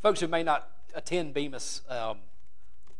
folks 0.00 0.20
who 0.20 0.28
may 0.28 0.42
not 0.42 0.68
attend 0.94 1.34
Bemiss 1.34 1.82
um, 1.90 2.18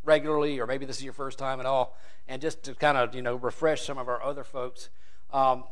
regularly, 0.04 0.58
or 0.60 0.67
maybe 0.67 0.87
this 0.87 0.99
is 0.99 1.04
your 1.04 1.12
first 1.12 1.38
time 1.38 1.61
at 1.61 1.67
all, 1.67 1.96
and 2.29 2.41
just 2.41 2.62
to 2.65 2.75
kind 2.75 2.96
of 2.96 3.15
you 3.15 3.23
know 3.23 3.37
refresh 3.37 3.83
some 3.83 3.99
of 3.99 4.08
our 4.08 4.23
other 4.23 4.45
folks. 4.45 4.90
Um, 5.32 5.64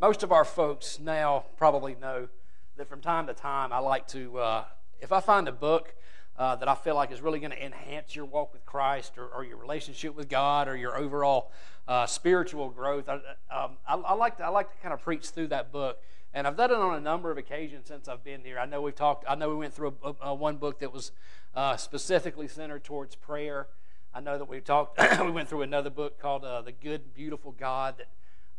most 0.00 0.22
of 0.22 0.32
our 0.32 0.44
folks 0.44 0.98
now 0.98 1.44
probably 1.56 1.94
know 1.94 2.28
that 2.76 2.88
from 2.88 3.00
time 3.00 3.26
to 3.26 3.34
time 3.34 3.72
I 3.72 3.78
like 3.78 4.08
to, 4.08 4.38
uh, 4.38 4.64
if 5.00 5.12
I 5.12 5.20
find 5.20 5.46
a 5.46 5.52
book 5.52 5.94
uh, 6.36 6.56
that 6.56 6.68
I 6.68 6.74
feel 6.74 6.94
like 6.94 7.12
is 7.12 7.20
really 7.20 7.38
going 7.38 7.52
to 7.52 7.64
enhance 7.64 8.16
your 8.16 8.24
walk 8.24 8.52
with 8.52 8.64
Christ 8.64 9.18
or, 9.18 9.26
or, 9.28 9.44
your 9.44 9.58
relationship 9.58 10.16
with 10.16 10.28
God 10.28 10.66
or 10.66 10.76
your 10.76 10.96
overall 10.96 11.52
uh, 11.86 12.06
spiritual 12.06 12.70
growth, 12.70 13.08
I, 13.08 13.14
um, 13.54 13.76
I, 13.86 13.94
I, 13.94 14.14
like 14.14 14.38
to, 14.38 14.44
I 14.44 14.48
like 14.48 14.72
to 14.72 14.76
kind 14.82 14.94
of 14.94 15.00
preach 15.02 15.28
through 15.28 15.48
that 15.48 15.70
book. 15.70 16.00
And 16.34 16.46
I've 16.46 16.56
done 16.56 16.70
it 16.70 16.76
on 16.76 16.96
a 16.96 17.00
number 17.00 17.30
of 17.30 17.36
occasions 17.36 17.88
since 17.88 18.08
I've 18.08 18.24
been 18.24 18.42
here. 18.42 18.58
I 18.58 18.64
know 18.64 18.80
we've 18.80 18.94
talked. 18.94 19.24
I 19.28 19.34
know 19.34 19.50
we 19.50 19.56
went 19.56 19.74
through 19.74 19.94
a, 20.02 20.14
a, 20.22 20.34
one 20.34 20.56
book 20.56 20.80
that 20.80 20.92
was 20.92 21.12
uh, 21.54 21.76
specifically 21.76 22.48
centered 22.48 22.84
towards 22.84 23.14
prayer. 23.14 23.68
I 24.14 24.20
know 24.20 24.38
that 24.38 24.48
we 24.48 24.60
talked. 24.60 24.98
we 25.20 25.30
went 25.30 25.50
through 25.50 25.62
another 25.62 25.90
book 25.90 26.18
called 26.18 26.44
uh, 26.44 26.62
"The 26.62 26.72
Good, 26.72 27.12
Beautiful 27.12 27.52
God" 27.52 27.96
that 27.98 28.08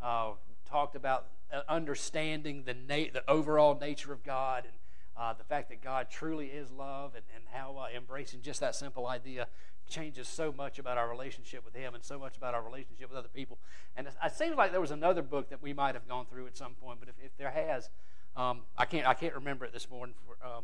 uh, 0.06 0.34
talked 0.70 0.96
about 0.96 1.28
uh, 1.52 1.62
understanding 1.68 2.64
the 2.66 2.76
na- 2.76 3.12
the 3.12 3.24
overall 3.28 3.78
nature 3.80 4.14
of 4.14 4.24
God 4.24 4.66
and 4.66 4.74
uh, 5.16 5.34
the 5.34 5.44
fact 5.44 5.70
that 5.70 5.82
God 5.82 6.08
truly 6.10 6.48
is 6.48 6.72
love 6.72 7.14
and, 7.16 7.24
and 7.36 7.44
how 7.52 7.78
uh, 7.78 7.86
embracing 7.96 8.42
just 8.42 8.60
that 8.62 8.76
simple 8.76 9.08
idea 9.08 9.48
changes 9.90 10.28
so 10.28 10.52
much 10.52 10.80
about 10.80 10.98
our 10.98 11.10
relationship 11.10 11.64
with 11.66 11.76
Him 11.76 11.94
and 11.94 12.04
so 12.04 12.18
much 12.18 12.38
about 12.38 12.54
our 12.54 12.64
relationship 12.64 13.10
with 13.10 13.18
other 13.18 13.28
people. 13.28 13.60
And 13.96 14.08
it, 14.08 14.14
it 14.24 14.34
seems 14.34 14.56
like 14.56 14.72
there 14.72 14.82
was 14.82 14.92
another 14.92 15.22
book 15.22 15.50
that 15.50 15.62
we 15.62 15.74
might 15.74 15.96
have 15.96 16.08
gone 16.08 16.26
through 16.26 16.48
at 16.48 16.58
some 16.58 16.74
point, 16.74 17.00
but 17.00 17.10
if, 17.10 17.16
if 17.24 17.38
there 17.38 17.52
has, 17.52 17.90
um, 18.36 18.62
I 18.78 18.86
can't 18.86 19.08
I 19.08 19.14
can't 19.14 19.36
remember 19.36 19.66
it 19.66 19.74
this 19.74 19.90
morning. 19.90 20.16
For, 20.26 20.46
um, 20.46 20.64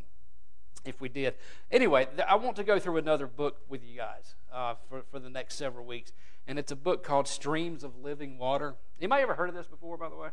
if 0.86 1.02
we 1.02 1.10
did, 1.10 1.36
anyway, 1.72 2.08
I 2.28 2.36
want 2.36 2.56
to 2.56 2.64
go 2.64 2.80
through 2.80 2.98
another 2.98 3.28
book 3.28 3.58
with 3.68 3.84
you 3.84 3.98
guys 3.98 4.36
uh, 4.52 4.76
for 4.90 5.04
for 5.12 5.20
the 5.20 5.30
next 5.30 5.56
several 5.56 5.86
weeks, 5.86 6.12
and 6.48 6.58
it's 6.58 6.72
a 6.72 6.76
book 6.76 7.04
called 7.04 7.28
Streams 7.28 7.84
of 7.84 7.98
Living 7.98 8.38
Water. 8.40 8.76
Anybody 9.00 9.22
ever 9.22 9.36
heard 9.36 9.50
of 9.50 9.56
this 9.56 9.68
before? 9.68 9.98
By 9.98 10.10
the 10.10 10.16
way, 10.16 10.30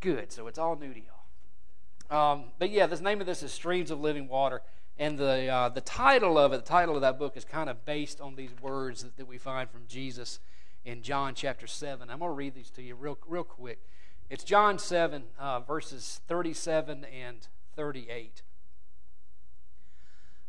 good. 0.00 0.32
So 0.32 0.48
it's 0.48 0.58
all 0.58 0.76
new 0.76 0.92
to 0.92 1.00
y'all. 1.00 1.15
Um, 2.10 2.44
but 2.58 2.70
yeah, 2.70 2.86
the 2.86 3.00
name 3.00 3.20
of 3.20 3.26
this 3.26 3.42
is 3.42 3.52
Streams 3.52 3.90
of 3.90 4.00
Living 4.00 4.28
Water. 4.28 4.62
And 4.98 5.18
the, 5.18 5.48
uh, 5.48 5.68
the 5.68 5.82
title 5.82 6.38
of 6.38 6.52
it, 6.52 6.64
the 6.64 6.68
title 6.68 6.94
of 6.94 7.02
that 7.02 7.18
book 7.18 7.36
is 7.36 7.44
kind 7.44 7.68
of 7.68 7.84
based 7.84 8.20
on 8.20 8.36
these 8.36 8.50
words 8.62 9.02
that, 9.02 9.16
that 9.18 9.26
we 9.26 9.36
find 9.36 9.68
from 9.68 9.82
Jesus 9.88 10.40
in 10.84 11.02
John 11.02 11.34
chapter 11.34 11.66
7. 11.66 12.08
I'm 12.08 12.20
going 12.20 12.30
to 12.30 12.34
read 12.34 12.54
these 12.54 12.70
to 12.70 12.82
you 12.82 12.94
real, 12.94 13.18
real 13.26 13.44
quick. 13.44 13.80
It's 14.30 14.42
John 14.42 14.78
7, 14.78 15.24
uh, 15.38 15.60
verses 15.60 16.20
37 16.28 17.04
and 17.04 17.46
38. 17.74 18.42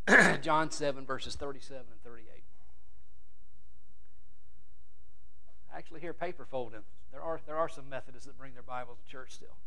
John 0.41 0.71
7, 0.71 1.05
verses 1.05 1.35
37 1.35 1.85
and 1.91 2.01
38. 2.01 2.43
I 5.73 5.77
actually 5.77 5.99
hear 5.99 6.13
paper 6.13 6.45
folding. 6.49 6.81
There 7.11 7.21
are, 7.21 7.41
there 7.45 7.57
are 7.57 7.67
some 7.69 7.89
Methodists 7.89 8.27
that 8.27 8.37
bring 8.37 8.53
their 8.53 8.63
Bibles 8.63 8.97
to 9.03 9.11
church 9.11 9.33
still. 9.33 9.57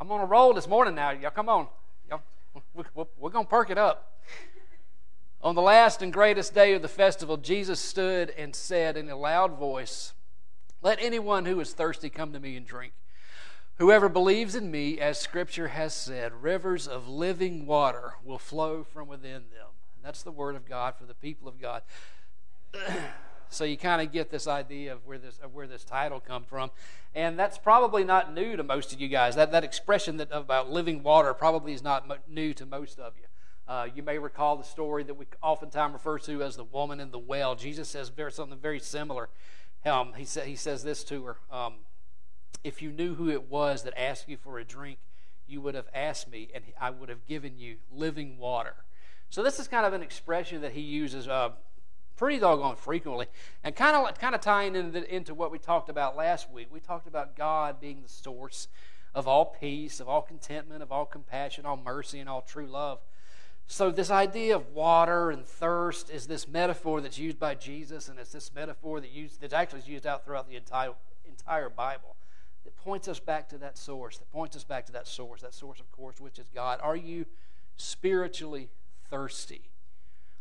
I'm 0.00 0.12
on 0.12 0.20
a 0.20 0.26
roll 0.26 0.54
this 0.54 0.68
morning 0.68 0.94
now. 0.94 1.10
Y'all 1.10 1.30
come 1.30 1.48
on. 1.48 1.66
Y'all, 2.08 2.20
we're 2.74 3.30
going 3.30 3.46
to 3.46 3.50
perk 3.50 3.70
it 3.70 3.78
up. 3.78 4.12
On 5.42 5.54
the 5.54 5.62
last 5.62 6.02
and 6.02 6.12
greatest 6.12 6.54
day 6.54 6.72
of 6.74 6.82
the 6.82 6.88
festival, 6.88 7.36
Jesus 7.36 7.80
stood 7.80 8.30
and 8.30 8.54
said 8.54 8.96
in 8.96 9.08
a 9.08 9.16
loud 9.16 9.58
voice, 9.58 10.12
Let 10.82 11.00
anyone 11.00 11.46
who 11.46 11.58
is 11.60 11.72
thirsty 11.72 12.10
come 12.10 12.32
to 12.32 12.40
me 12.40 12.56
and 12.56 12.66
drink. 12.66 12.92
Whoever 13.78 14.08
believes 14.08 14.54
in 14.54 14.70
me, 14.70 15.00
as 15.00 15.18
Scripture 15.18 15.68
has 15.68 15.94
said, 15.94 16.42
rivers 16.42 16.88
of 16.88 17.08
living 17.08 17.66
water 17.66 18.14
will 18.24 18.38
flow 18.38 18.84
from 18.84 19.08
within 19.08 19.32
them. 19.32 19.70
And 19.96 20.04
that's 20.04 20.22
the 20.22 20.32
word 20.32 20.56
of 20.56 20.68
God 20.68 20.94
for 20.96 21.06
the 21.06 21.14
people 21.14 21.48
of 21.48 21.60
God. 21.60 21.82
So 23.50 23.64
you 23.64 23.76
kind 23.76 24.02
of 24.02 24.12
get 24.12 24.30
this 24.30 24.46
idea 24.46 24.92
of 24.92 25.06
where 25.06 25.18
this 25.18 25.38
of 25.42 25.54
where 25.54 25.66
this 25.66 25.84
title 25.84 26.20
come 26.20 26.44
from, 26.44 26.70
and 27.14 27.38
that's 27.38 27.58
probably 27.58 28.04
not 28.04 28.34
new 28.34 28.56
to 28.56 28.62
most 28.62 28.92
of 28.92 29.00
you 29.00 29.08
guys. 29.08 29.36
That 29.36 29.52
that 29.52 29.64
expression 29.64 30.16
that 30.18 30.28
about 30.30 30.70
living 30.70 31.02
water 31.02 31.32
probably 31.34 31.72
is 31.72 31.82
not 31.82 32.28
new 32.28 32.52
to 32.54 32.66
most 32.66 32.98
of 32.98 33.14
you. 33.16 33.24
Uh, 33.68 33.86
you 33.94 34.02
may 34.02 34.18
recall 34.18 34.56
the 34.56 34.64
story 34.64 35.04
that 35.04 35.14
we 35.14 35.26
oftentimes 35.42 35.92
refer 35.92 36.18
to 36.18 36.42
as 36.42 36.56
the 36.56 36.64
woman 36.64 37.00
in 37.00 37.10
the 37.10 37.18
well. 37.18 37.54
Jesus 37.54 37.88
says 37.88 38.08
very, 38.08 38.32
something 38.32 38.58
very 38.58 38.80
similar. 38.80 39.28
Um, 39.84 40.14
he, 40.16 40.24
sa- 40.24 40.40
he 40.40 40.56
says 40.56 40.82
this 40.82 41.04
to 41.04 41.24
her 41.24 41.36
um, 41.50 41.74
If 42.64 42.80
you 42.80 42.90
knew 42.90 43.14
who 43.14 43.28
it 43.28 43.50
was 43.50 43.82
that 43.82 43.98
asked 44.00 44.26
you 44.26 44.38
for 44.38 44.58
a 44.58 44.64
drink, 44.64 44.98
you 45.46 45.60
would 45.60 45.74
have 45.74 45.88
asked 45.94 46.30
me, 46.30 46.48
and 46.54 46.64
I 46.80 46.88
would 46.88 47.10
have 47.10 47.26
given 47.26 47.58
you 47.58 47.76
living 47.92 48.38
water. 48.38 48.74
So, 49.28 49.42
this 49.42 49.58
is 49.58 49.68
kind 49.68 49.84
of 49.84 49.92
an 49.92 50.02
expression 50.02 50.62
that 50.62 50.72
he 50.72 50.80
uses 50.80 51.28
uh, 51.28 51.50
pretty 52.18 52.38
doggone 52.38 52.76
frequently. 52.76 53.26
And 53.64 53.74
kind 53.74 53.96
of 53.96 54.18
kind 54.18 54.34
of 54.34 54.42
tying 54.42 54.76
into, 54.76 55.14
into 55.14 55.34
what 55.34 55.50
we 55.50 55.58
talked 55.58 55.88
about 55.88 56.16
last 56.16 56.50
week, 56.50 56.68
we 56.70 56.80
talked 56.80 57.06
about 57.06 57.36
God 57.36 57.80
being 57.80 58.02
the 58.02 58.08
source 58.08 58.68
of 59.14 59.26
all 59.26 59.46
peace, 59.46 60.00
of 60.00 60.08
all 60.08 60.20
contentment, 60.20 60.82
of 60.82 60.92
all 60.92 61.06
compassion, 61.06 61.64
all 61.64 61.78
mercy, 61.78 62.18
and 62.18 62.28
all 62.28 62.42
true 62.42 62.66
love. 62.66 62.98
So, 63.66 63.90
this 63.90 64.10
idea 64.10 64.56
of 64.56 64.72
water 64.72 65.30
and 65.30 65.44
thirst 65.44 66.10
is 66.10 66.26
this 66.26 66.48
metaphor 66.48 67.00
that's 67.00 67.18
used 67.18 67.38
by 67.38 67.54
Jesus, 67.54 68.08
and 68.08 68.18
it's 68.18 68.32
this 68.32 68.52
metaphor 68.54 69.00
that 69.00 69.10
used, 69.10 69.40
that's 69.40 69.54
actually 69.54 69.82
used 69.82 70.06
out 70.06 70.24
throughout 70.24 70.48
the 70.48 70.56
entire, 70.56 70.92
entire 71.26 71.68
Bible 71.68 72.16
that 72.64 72.76
points 72.76 73.08
us 73.08 73.20
back 73.20 73.48
to 73.50 73.58
that 73.58 73.78
source, 73.78 74.18
that 74.18 74.30
points 74.32 74.56
us 74.56 74.64
back 74.64 74.86
to 74.86 74.92
that 74.92 75.06
source, 75.06 75.42
that 75.42 75.54
source, 75.54 75.80
of 75.80 75.92
course, 75.92 76.18
which 76.18 76.38
is 76.38 76.46
God. 76.54 76.80
Are 76.82 76.96
you 76.96 77.26
spiritually 77.76 78.70
thirsty? 79.10 79.62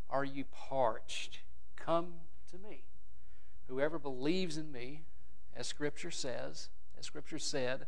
Are 0.09 0.25
you 0.25 0.45
parched? 0.45 1.39
Come 1.87 2.15
to 2.51 2.57
me. 2.57 2.83
Whoever 3.69 3.97
believes 3.97 4.57
in 4.57 4.73
me, 4.73 5.03
as 5.55 5.67
Scripture 5.67 6.11
says, 6.11 6.67
as 6.99 7.05
Scripture 7.05 7.39
said, 7.39 7.85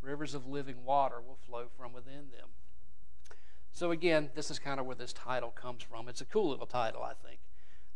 rivers 0.00 0.32
of 0.32 0.46
living 0.46 0.82
water 0.82 1.16
will 1.20 1.36
flow 1.46 1.66
from 1.76 1.92
within 1.92 2.30
them. 2.32 2.48
So, 3.70 3.90
again, 3.90 4.30
this 4.34 4.50
is 4.50 4.58
kind 4.58 4.80
of 4.80 4.86
where 4.86 4.96
this 4.96 5.12
title 5.12 5.50
comes 5.50 5.82
from. 5.82 6.08
It's 6.08 6.22
a 6.22 6.24
cool 6.24 6.48
little 6.48 6.64
title, 6.64 7.02
I 7.02 7.12
think. 7.12 7.38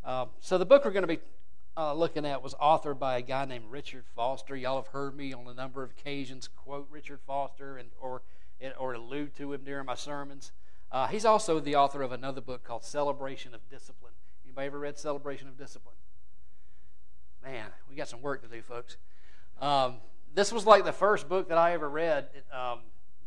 Um, 0.05 0.29
so, 0.41 0.59
the 0.59 0.67
book 0.67 0.85
we're 0.85 0.91
going 0.91 1.09
to 1.09 1.17
be 1.17 1.21
uh, 1.79 1.95
looking 1.95 2.27
at 2.27 2.43
was 2.43 2.53
authored 2.57 2.99
by 2.99 3.17
a 3.17 3.23
guy 3.23 3.47
named 3.47 3.71
Richard 3.71 4.05
Foster. 4.15 4.55
Y'all 4.55 4.83
have 4.83 4.89
heard 4.89 5.17
me 5.17 5.33
on 5.33 5.47
a 5.47 5.55
number 5.55 5.83
of 5.83 5.93
occasions 5.93 6.47
quote 6.47 6.87
Richard 6.91 7.21
Foster 7.27 7.79
and 7.79 7.89
or 7.99 8.21
or 8.79 8.93
allude 8.93 9.35
to 9.37 9.55
him 9.55 9.63
during 9.65 9.87
my 9.87 9.95
sermons. 9.95 10.53
Uh, 10.93 11.07
he's 11.07 11.25
also 11.25 11.59
the 11.59 11.77
author 11.77 12.03
of 12.03 12.13
another 12.13 12.43
book 12.43 12.65
called 12.65 12.85
Celebration 12.85 13.55
of 13.55 13.61
Discipline. 13.71 14.13
Anybody 14.59 14.75
ever 14.75 14.79
read 14.81 14.99
Celebration 14.99 15.47
of 15.47 15.57
Discipline? 15.57 15.95
Man, 17.45 17.67
we 17.89 17.95
got 17.95 18.09
some 18.09 18.21
work 18.21 18.43
to 18.43 18.49
do, 18.49 18.61
folks. 18.61 18.97
Um, 19.61 19.99
this 20.35 20.53
was 20.53 20.67
like 20.67 20.85
the 20.85 20.93
first 20.93 21.29
book 21.29 21.49
that 21.51 21.59
I 21.59 21.75
ever 21.75 21.89
read 21.89 22.27
um, 22.53 22.81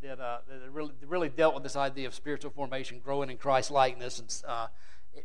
that, 0.03 0.19
uh, 0.19 0.39
that 0.49 0.69
really, 0.73 0.91
really, 1.07 1.29
dealt 1.29 1.53
with 1.53 1.63
this 1.63 1.77
idea 1.77 2.05
of 2.05 2.13
spiritual 2.13 2.51
formation, 2.51 2.99
growing 3.01 3.29
in 3.29 3.37
Christ 3.37 3.71
likeness, 3.71 4.19
and 4.19 4.41
uh, 4.45 4.67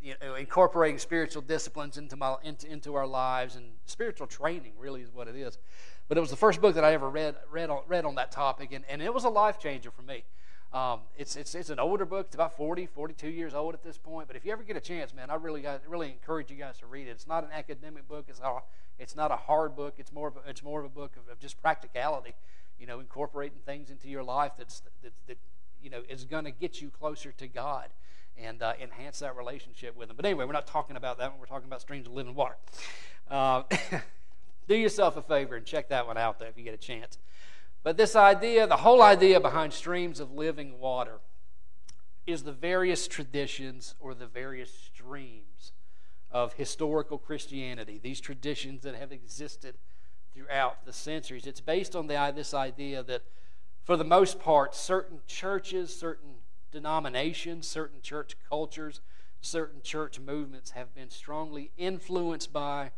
you 0.01 0.15
know, 0.23 0.37
incorporating 0.37 1.01
spiritual 1.01 1.43
disciplines 1.43 1.99
into, 1.99 2.15
my, 2.15 2.37
into, 2.45 2.71
into 2.71 2.95
our 2.95 3.07
lives, 3.09 3.57
and 3.57 3.65
spiritual 3.87 4.29
training 4.29 4.75
really 4.79 5.03
is 5.03 5.13
what 5.13 5.27
it 5.27 5.35
is. 5.35 5.59
But 6.07 6.19
it 6.19 6.21
was 6.21 6.31
the 6.31 6.37
first 6.37 6.61
book 6.61 6.77
that 6.77 6.85
I 6.85 6.93
ever 6.93 7.11
read 7.11 7.35
read 7.51 7.69
on, 7.69 7.83
read 7.89 8.05
on 8.05 8.15
that 8.15 8.31
topic, 8.31 8.71
and, 8.71 8.85
and 8.89 9.03
it 9.03 9.13
was 9.13 9.25
a 9.25 9.29
life 9.29 9.59
changer 9.59 9.91
for 9.91 10.03
me. 10.03 10.23
Um, 10.73 11.01
it's, 11.17 11.37
it's, 11.37 11.55
it's 11.55 11.71
an 11.71 11.79
older 11.79 12.05
book. 12.05 12.27
It's 12.27 12.35
about 12.35 12.57
40, 12.57 12.87
42 12.87 13.29
years 13.29 13.55
old 13.55 13.75
at 13.75 13.83
this 13.83 13.97
point. 13.97 14.27
But 14.27 14.37
if 14.37 14.45
you 14.45 14.53
ever 14.53 14.63
get 14.63 14.77
a 14.77 14.81
chance, 14.81 15.15
man, 15.15 15.31
I 15.31 15.37
really, 15.37 15.65
really 15.89 16.11
encourage 16.11 16.51
you 16.51 16.57
guys 16.57 16.79
to 16.79 16.87
read 16.87 17.09
it. 17.09 17.13
It's 17.13 17.27
not 17.27 17.45
an 17.45 17.51
academic 17.53 18.09
book. 18.09 18.27
It's, 18.29 18.41
a, 18.41 18.59
it's 18.99 19.17
not 19.17 19.31
a 19.31 19.37
hard 19.37 19.77
book. 19.77 19.95
It's 19.99 20.13
more 20.13 20.29
of 20.29 20.37
a, 20.37 20.51
it's 20.51 20.63
more 20.63 20.81
of 20.81 20.87
a 20.87 20.91
book 20.91 21.13
of, 21.17 21.31
of 21.33 21.39
just 21.39 21.61
practicality, 21.63 22.35
you 22.79 22.87
know, 22.87 23.01
incorporating 23.01 23.59
things 23.65 23.91
into 23.91 24.09
your 24.09 24.23
life 24.23 24.53
that's, 24.59 24.83
that, 25.03 25.13
that 25.29 25.39
you 25.83 25.91
know, 25.91 26.03
is 26.09 26.25
going 26.25 26.45
to 26.45 26.51
get 26.51 26.83
you 26.83 26.91
closer 26.91 27.33
to 27.33 27.47
God 27.47 27.89
and 28.37 28.63
uh, 28.63 28.75
enhance 28.81 29.21
that 29.21 29.37
relationship 29.37 29.97
with 29.97 30.11
Him. 30.11 30.17
But 30.17 30.27
anyway, 30.27 30.45
we're 30.45 30.53
not 30.53 30.67
talking 30.67 30.97
about 30.97 31.19
that. 31.19 31.39
We're 31.39 31.47
talking 31.47 31.69
about 31.69 31.81
streams 31.81 32.07
of 32.07 32.13
living 32.13 32.35
water. 32.35 32.57
Uh, 33.31 33.63
do 34.69 34.75
yourself 34.75 35.17
a 35.17 35.23
favor 35.23 35.57
and 35.57 35.65
check 35.65 35.89
that 35.89 36.07
one 36.07 36.19
out, 36.19 36.39
though, 36.39 36.47
if 36.47 36.59
you 36.59 36.65
get 36.65 36.75
a 36.75 36.79
chance. 36.79 37.19
But 37.87 37.97
this 37.97 38.17
idea, 38.17 38.67
the 38.67 38.79
whole 38.79 39.01
idea 39.01 39.39
behind 39.39 39.73
streams 39.73 40.19
of 40.19 40.33
living 40.33 40.81
water, 40.81 41.21
is 42.27 42.43
the 42.43 42.51
various 42.51 43.07
traditions 43.07 43.95
or 44.01 44.13
the 44.13 44.27
various 44.27 44.75
streams 44.75 45.71
of 46.33 46.55
historical 46.55 47.17
Christianity, 47.17 48.01
these 48.03 48.21
traditions 48.21 48.83
that 48.83 48.97
have 48.97 49.13
existed 49.13 49.77
throughout 50.35 50.85
the 50.85 50.93
centuries. 50.93 51.47
It's 51.47 51.61
based 51.61 51.95
on 51.95 52.09
the, 52.09 52.17
uh, 52.17 52.33
this 52.33 52.55
idea 52.55 53.05
that, 53.05 53.23
for 53.85 53.97
the 53.97 54.03
most 54.03 54.41
part, 54.41 54.75
certain 54.75 55.21
churches, 55.29 55.95
certain 55.95 56.39
denominations, 56.73 57.69
certain 57.69 58.01
church 58.03 58.35
cultures, 58.49 59.01
certain 59.41 59.81
church 59.81 60.19
movements 60.19 60.73
have 60.73 60.93
been 60.93 61.09
strongly 61.11 61.71
influenced 61.77 62.53
by 62.53 62.91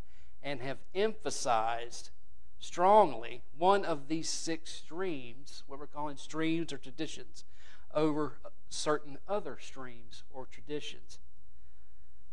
and 0.42 0.62
have 0.62 0.78
emphasized 0.94 2.08
strongly 2.58 3.42
one 3.56 3.84
of 3.84 4.08
these 4.08 4.28
six 4.28 4.72
streams, 4.72 5.62
what 5.66 5.78
we're 5.78 5.86
calling 5.86 6.16
streams 6.16 6.72
or 6.72 6.78
traditions 6.78 7.44
over 7.94 8.34
certain 8.68 9.18
other 9.28 9.58
streams 9.60 10.24
or 10.30 10.46
traditions. 10.46 11.18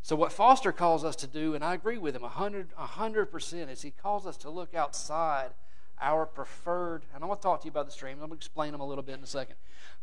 So, 0.01 0.16
what 0.16 0.31
Foster 0.31 0.72
calls 0.72 1.04
us 1.04 1.16
to 1.18 1.27
do, 1.27 1.56
and 1.56 1.63
I 1.63 1.74
agree 1.74 1.98
with 1.98 2.16
him 2.16 2.22
100, 2.22 2.75
100%, 2.77 3.69
is 3.69 3.81
he 3.81 3.92
calls 3.92 4.27
us 4.27 4.38
to 4.38 4.51
look 4.51 4.75
outside 4.75 5.51
our 6.00 6.25
preferred, 6.25 7.06
and 7.13 7.24
I'm 7.24 7.30
going 7.30 7.39
to 7.39 7.42
talk 7.42 7.62
to 7.62 7.66
you 7.66 7.72
about 7.72 7.86
the 7.86 7.92
streams. 7.92 8.16
I'm 8.22 8.27
going 8.27 8.31
to 8.31 8.36
explain 8.36 8.72
them 8.72 8.81
a 8.81 8.86
little 8.86 9.04
bit 9.04 9.18
in 9.18 9.24
a 9.24 9.27
second. 9.27 9.56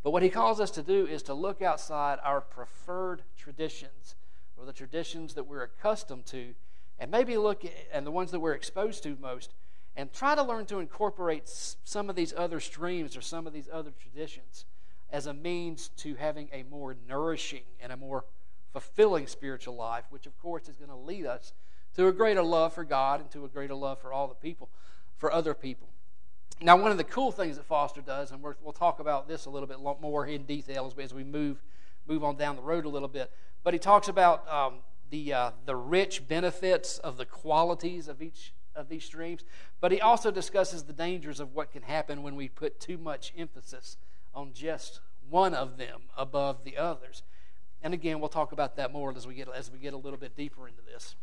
But 0.02 0.10
what 0.10 0.22
he 0.22 0.30
calls 0.30 0.60
us 0.60 0.70
to 0.72 0.82
do 0.82 1.06
is 1.06 1.22
to 1.24 1.34
look 1.34 1.62
outside 1.62 2.18
our 2.24 2.40
preferred 2.40 3.22
traditions, 3.36 4.16
or 4.56 4.64
the 4.64 4.72
traditions 4.72 5.34
that 5.34 5.44
we're 5.44 5.62
accustomed 5.62 6.26
to, 6.26 6.54
and 6.98 7.10
maybe 7.10 7.36
look 7.36 7.64
at 7.64 7.72
and 7.92 8.06
the 8.06 8.10
ones 8.10 8.30
that 8.30 8.40
we're 8.40 8.54
exposed 8.54 9.02
to 9.04 9.16
most, 9.20 9.54
and 9.96 10.12
try 10.12 10.34
to 10.34 10.42
learn 10.42 10.66
to 10.66 10.78
incorporate 10.78 11.48
some 11.84 12.08
of 12.08 12.16
these 12.16 12.32
other 12.36 12.60
streams 12.60 13.16
or 13.16 13.20
some 13.20 13.46
of 13.46 13.52
these 13.52 13.68
other 13.72 13.92
traditions 14.00 14.64
as 15.10 15.26
a 15.26 15.34
means 15.34 15.88
to 15.98 16.14
having 16.14 16.48
a 16.52 16.62
more 16.64 16.96
nourishing 17.06 17.64
and 17.80 17.92
a 17.92 17.96
more 17.96 18.24
fulfilling 18.72 19.26
spiritual 19.26 19.76
life, 19.76 20.04
which 20.10 20.26
of 20.26 20.38
course 20.38 20.68
is 20.68 20.76
going 20.76 20.88
to 20.90 20.96
lead 20.96 21.26
us 21.26 21.52
to 21.94 22.06
a 22.06 22.12
greater 22.12 22.42
love 22.42 22.72
for 22.72 22.84
God 22.84 23.20
and 23.20 23.30
to 23.32 23.44
a 23.44 23.48
greater 23.48 23.74
love 23.74 24.00
for 24.00 24.12
all 24.12 24.26
the 24.26 24.34
people, 24.34 24.70
for 25.18 25.30
other 25.30 25.52
people. 25.52 25.88
Now, 26.62 26.76
one 26.76 26.90
of 26.90 26.96
the 26.96 27.04
cool 27.04 27.32
things 27.32 27.56
that 27.56 27.66
Foster 27.66 28.00
does, 28.00 28.30
and 28.30 28.42
we 28.42 28.52
will 28.62 28.72
talk 28.72 29.00
about 29.00 29.28
this 29.28 29.46
a 29.46 29.50
little 29.50 29.66
bit 29.66 29.78
more 30.00 30.26
in 30.26 30.44
detail 30.44 30.86
as 30.86 30.96
we, 30.96 31.02
as 31.04 31.12
we 31.12 31.24
move 31.24 31.62
move 32.06 32.24
on 32.24 32.36
down 32.36 32.56
the 32.56 32.62
road 32.62 32.84
a 32.84 32.88
little 32.88 33.08
bit, 33.08 33.30
but 33.62 33.72
he 33.72 33.78
talks 33.78 34.08
about 34.08 34.48
um, 34.52 34.74
the 35.10 35.32
uh, 35.32 35.50
the 35.66 35.76
rich 35.76 36.26
benefits 36.26 36.98
of 36.98 37.16
the 37.16 37.24
qualities 37.24 38.08
of 38.08 38.20
each 38.22 38.52
of 38.74 38.88
these 38.88 39.04
streams, 39.04 39.44
but 39.80 39.92
he 39.92 40.00
also 40.00 40.30
discusses 40.30 40.84
the 40.84 40.92
dangers 40.92 41.40
of 41.40 41.54
what 41.54 41.72
can 41.72 41.82
happen 41.82 42.22
when 42.22 42.36
we 42.36 42.48
put 42.48 42.80
too 42.80 42.98
much 42.98 43.32
emphasis 43.36 43.96
on 44.34 44.52
just 44.52 45.00
one 45.28 45.54
of 45.54 45.76
them 45.76 46.02
above 46.16 46.64
the 46.64 46.76
others. 46.76 47.22
And 47.82 47.94
again, 47.94 48.20
we'll 48.20 48.28
talk 48.28 48.52
about 48.52 48.76
that 48.76 48.92
more 48.92 49.12
as 49.14 49.26
we 49.26 49.34
get 49.34 49.48
as 49.48 49.70
we 49.70 49.78
get 49.78 49.92
a 49.92 49.96
little 49.96 50.18
bit 50.18 50.36
deeper 50.36 50.68
into 50.68 50.82
this. 50.82 51.16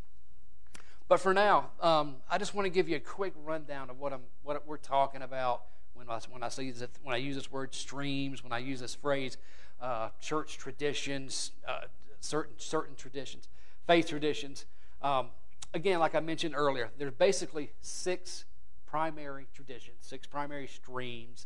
But 1.07 1.19
for 1.19 1.34
now, 1.34 1.72
um, 1.81 2.18
I 2.30 2.38
just 2.38 2.54
want 2.54 2.66
to 2.66 2.69
give 2.69 2.88
you 2.88 2.98
a 2.98 3.00
quick 3.00 3.34
rundown 3.44 3.90
of 3.90 4.00
what 4.00 4.13
I'm 4.13 4.22
what 4.44 4.68
we're 4.68 4.78
talking 4.78 5.22
about 5.22 5.63
when 5.94 6.10
I 6.10 6.19
when 6.30 6.44
I 6.44 6.50
see 6.50 6.72
this, 6.72 6.88
when 7.01 7.13
I 7.13 7.18
use 7.18 7.36
this 7.36 7.51
word 7.51 7.74
streams, 7.74 8.44
when 8.44 8.51
I 8.51 8.60
use 8.60 8.80
this 8.80 8.96
phrase, 8.96 9.38
uh, 9.81 10.10
church 10.22 10.57
traditions, 10.57 11.51
uh, 11.68 11.81
certain 12.19 12.54
certain 12.57 12.96
traditions, 12.96 13.48
faith 13.88 14.07
traditions. 14.07 14.66
Um, 15.01 15.30
again, 15.74 16.00
like 16.00 16.16
I 16.16 16.19
mentioned 16.19 16.56
earlier, 16.56 16.89
there's 16.98 17.13
basically 17.13 17.71
six 17.81 18.45
primary 18.86 19.48
traditions, 19.54 19.98
six 20.01 20.27
primary 20.27 20.68
streams 20.68 21.45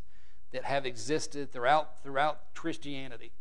that 0.52 0.64
have 0.64 0.86
existed 0.86 1.52
throughout 1.52 2.04
throughout 2.04 2.54
Christianity. 2.54 3.32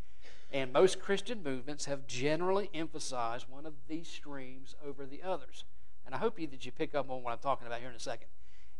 And 0.52 0.72
most 0.72 1.00
Christian 1.00 1.42
movements 1.42 1.86
have 1.86 2.06
generally 2.06 2.68
emphasized 2.74 3.46
one 3.48 3.64
of 3.64 3.72
these 3.88 4.08
streams 4.08 4.74
over 4.86 5.06
the 5.06 5.22
others. 5.22 5.64
And 6.04 6.14
I 6.14 6.18
hope 6.18 6.38
you, 6.38 6.46
that 6.48 6.66
you 6.66 6.72
pick 6.72 6.94
up 6.94 7.10
on 7.10 7.22
what 7.22 7.32
I'm 7.32 7.38
talking 7.38 7.66
about 7.66 7.80
here 7.80 7.88
in 7.88 7.94
a 7.94 8.00
second. 8.00 8.28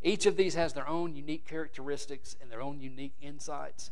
Each 0.03 0.27
of 0.27 0.37
these 0.37 0.55
has 0.55 0.73
their 0.73 0.87
own 0.87 1.15
unique 1.15 1.47
characteristics 1.47 2.37
and 2.43 2.51
their 2.51 2.61
own 2.61 2.81
unique 2.81 3.15
insights. 3.23 3.91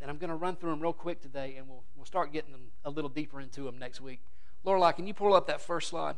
And 0.00 0.10
I'm 0.10 0.18
going 0.18 0.30
to 0.30 0.36
run 0.36 0.54
through 0.54 0.70
them 0.70 0.80
real 0.80 0.92
quick 0.92 1.20
today, 1.20 1.56
and 1.58 1.66
we'll, 1.68 1.82
we'll 1.96 2.04
start 2.04 2.32
getting 2.32 2.52
them 2.52 2.70
a 2.84 2.90
little 2.90 3.10
deeper 3.10 3.40
into 3.40 3.62
them 3.62 3.78
next 3.78 4.00
week. 4.00 4.20
Lorelai, 4.64 4.94
can 4.94 5.06
you 5.06 5.14
pull 5.14 5.34
up 5.34 5.46
that 5.48 5.60
first 5.60 5.88
slide? 5.88 6.16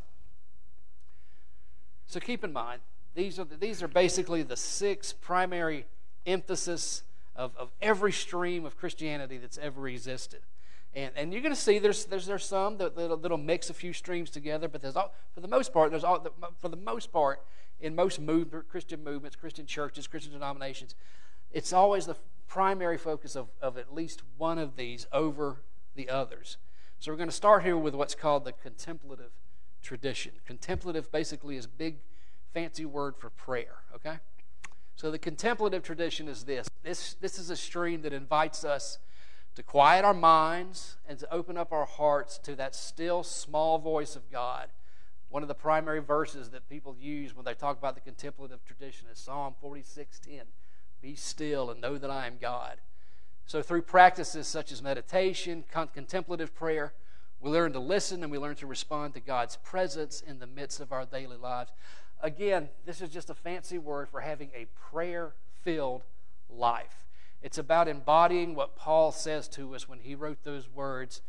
So 2.11 2.19
keep 2.19 2.43
in 2.43 2.51
mind, 2.51 2.81
these 3.15 3.39
are, 3.39 3.45
the, 3.45 3.55
these 3.55 3.81
are 3.81 3.87
basically 3.87 4.43
the 4.43 4.57
six 4.57 5.13
primary 5.13 5.85
emphasis 6.25 7.03
of, 7.37 7.55
of 7.55 7.71
every 7.81 8.11
stream 8.11 8.65
of 8.65 8.75
Christianity 8.75 9.37
that's 9.37 9.57
ever 9.57 9.87
existed. 9.87 10.41
And, 10.93 11.13
and 11.15 11.31
you're 11.31 11.41
going 11.41 11.55
to 11.55 11.59
see 11.59 11.79
there's, 11.79 12.03
there's, 12.03 12.25
there's 12.25 12.43
some 12.43 12.75
that, 12.79 12.97
that'll, 12.97 13.15
that'll 13.15 13.37
mix 13.37 13.69
a 13.69 13.73
few 13.73 13.93
streams 13.93 14.29
together, 14.29 14.67
but 14.67 14.81
there's 14.81 14.97
all, 14.97 15.13
for 15.33 15.39
the 15.39 15.47
most 15.47 15.71
part, 15.71 15.89
there's 15.89 16.03
all, 16.03 16.27
for 16.59 16.67
the 16.67 16.75
most 16.75 17.13
part, 17.13 17.45
in 17.79 17.95
most 17.95 18.19
move, 18.19 18.53
Christian 18.67 19.01
movements, 19.05 19.37
Christian 19.37 19.65
churches, 19.65 20.05
Christian 20.05 20.33
denominations, 20.33 20.95
it's 21.53 21.71
always 21.71 22.07
the 22.07 22.17
primary 22.49 22.97
focus 22.97 23.37
of, 23.37 23.47
of 23.61 23.77
at 23.77 23.93
least 23.95 24.21
one 24.37 24.59
of 24.59 24.75
these 24.75 25.07
over 25.13 25.61
the 25.95 26.09
others. 26.09 26.57
So 26.99 27.09
we're 27.09 27.17
going 27.17 27.29
to 27.29 27.35
start 27.35 27.63
here 27.63 27.77
with 27.77 27.95
what's 27.95 28.15
called 28.15 28.43
the 28.43 28.51
contemplative 28.51 29.31
tradition. 29.81 30.33
Contemplative 30.45 31.11
basically 31.11 31.57
is 31.57 31.67
big, 31.67 31.97
fancy 32.53 32.85
word 32.85 33.15
for 33.17 33.29
prayer, 33.29 33.77
okay? 33.95 34.19
So 34.95 35.11
the 35.11 35.19
contemplative 35.19 35.83
tradition 35.83 36.27
is 36.27 36.43
this. 36.43 36.67
This, 36.83 37.15
this 37.15 37.39
is 37.39 37.49
a 37.49 37.55
stream 37.55 38.01
that 38.03 38.13
invites 38.13 38.63
us 38.63 38.99
to 39.55 39.63
quiet 39.63 40.05
our 40.05 40.13
minds 40.13 40.97
and 41.07 41.17
to 41.19 41.33
open 41.33 41.57
up 41.57 41.71
our 41.71 41.85
hearts 41.85 42.37
to 42.39 42.55
that 42.55 42.75
still 42.75 43.23
small 43.23 43.77
voice 43.79 44.15
of 44.15 44.31
God. 44.31 44.67
One 45.29 45.43
of 45.43 45.47
the 45.47 45.55
primary 45.55 46.01
verses 46.01 46.49
that 46.49 46.69
people 46.69 46.95
use 46.99 47.35
when 47.35 47.45
they 47.45 47.53
talk 47.53 47.77
about 47.77 47.95
the 47.95 48.01
contemplative 48.01 48.63
tradition 48.65 49.07
is 49.11 49.17
Psalm 49.17 49.55
46:10. 49.61 50.41
Be 51.01 51.15
still 51.15 51.71
and 51.71 51.81
know 51.81 51.97
that 51.97 52.11
I 52.11 52.27
am 52.27 52.37
God. 52.37 52.79
So 53.45 53.61
through 53.61 53.81
practices 53.83 54.47
such 54.47 54.71
as 54.71 54.81
meditation, 54.81 55.63
contemplative 55.93 56.53
prayer, 56.53 56.93
we 57.41 57.49
learn 57.49 57.73
to 57.73 57.79
listen 57.79 58.21
and 58.23 58.31
we 58.31 58.37
learn 58.37 58.55
to 58.57 58.67
respond 58.67 59.15
to 59.15 59.19
God's 59.19 59.57
presence 59.57 60.21
in 60.21 60.39
the 60.39 60.47
midst 60.47 60.79
of 60.79 60.91
our 60.91 61.05
daily 61.05 61.37
lives. 61.37 61.71
Again, 62.21 62.69
this 62.85 63.01
is 63.01 63.09
just 63.09 63.31
a 63.31 63.33
fancy 63.33 63.79
word 63.79 64.09
for 64.09 64.21
having 64.21 64.51
a 64.55 64.67
prayer 64.91 65.33
filled 65.63 66.03
life. 66.49 67.07
It's 67.41 67.57
about 67.57 67.87
embodying 67.87 68.53
what 68.53 68.75
Paul 68.75 69.11
says 69.11 69.47
to 69.49 69.73
us 69.73 69.89
when 69.89 69.99
he 69.99 70.13
wrote 70.13 70.43
those 70.43 70.69
words 70.69 71.21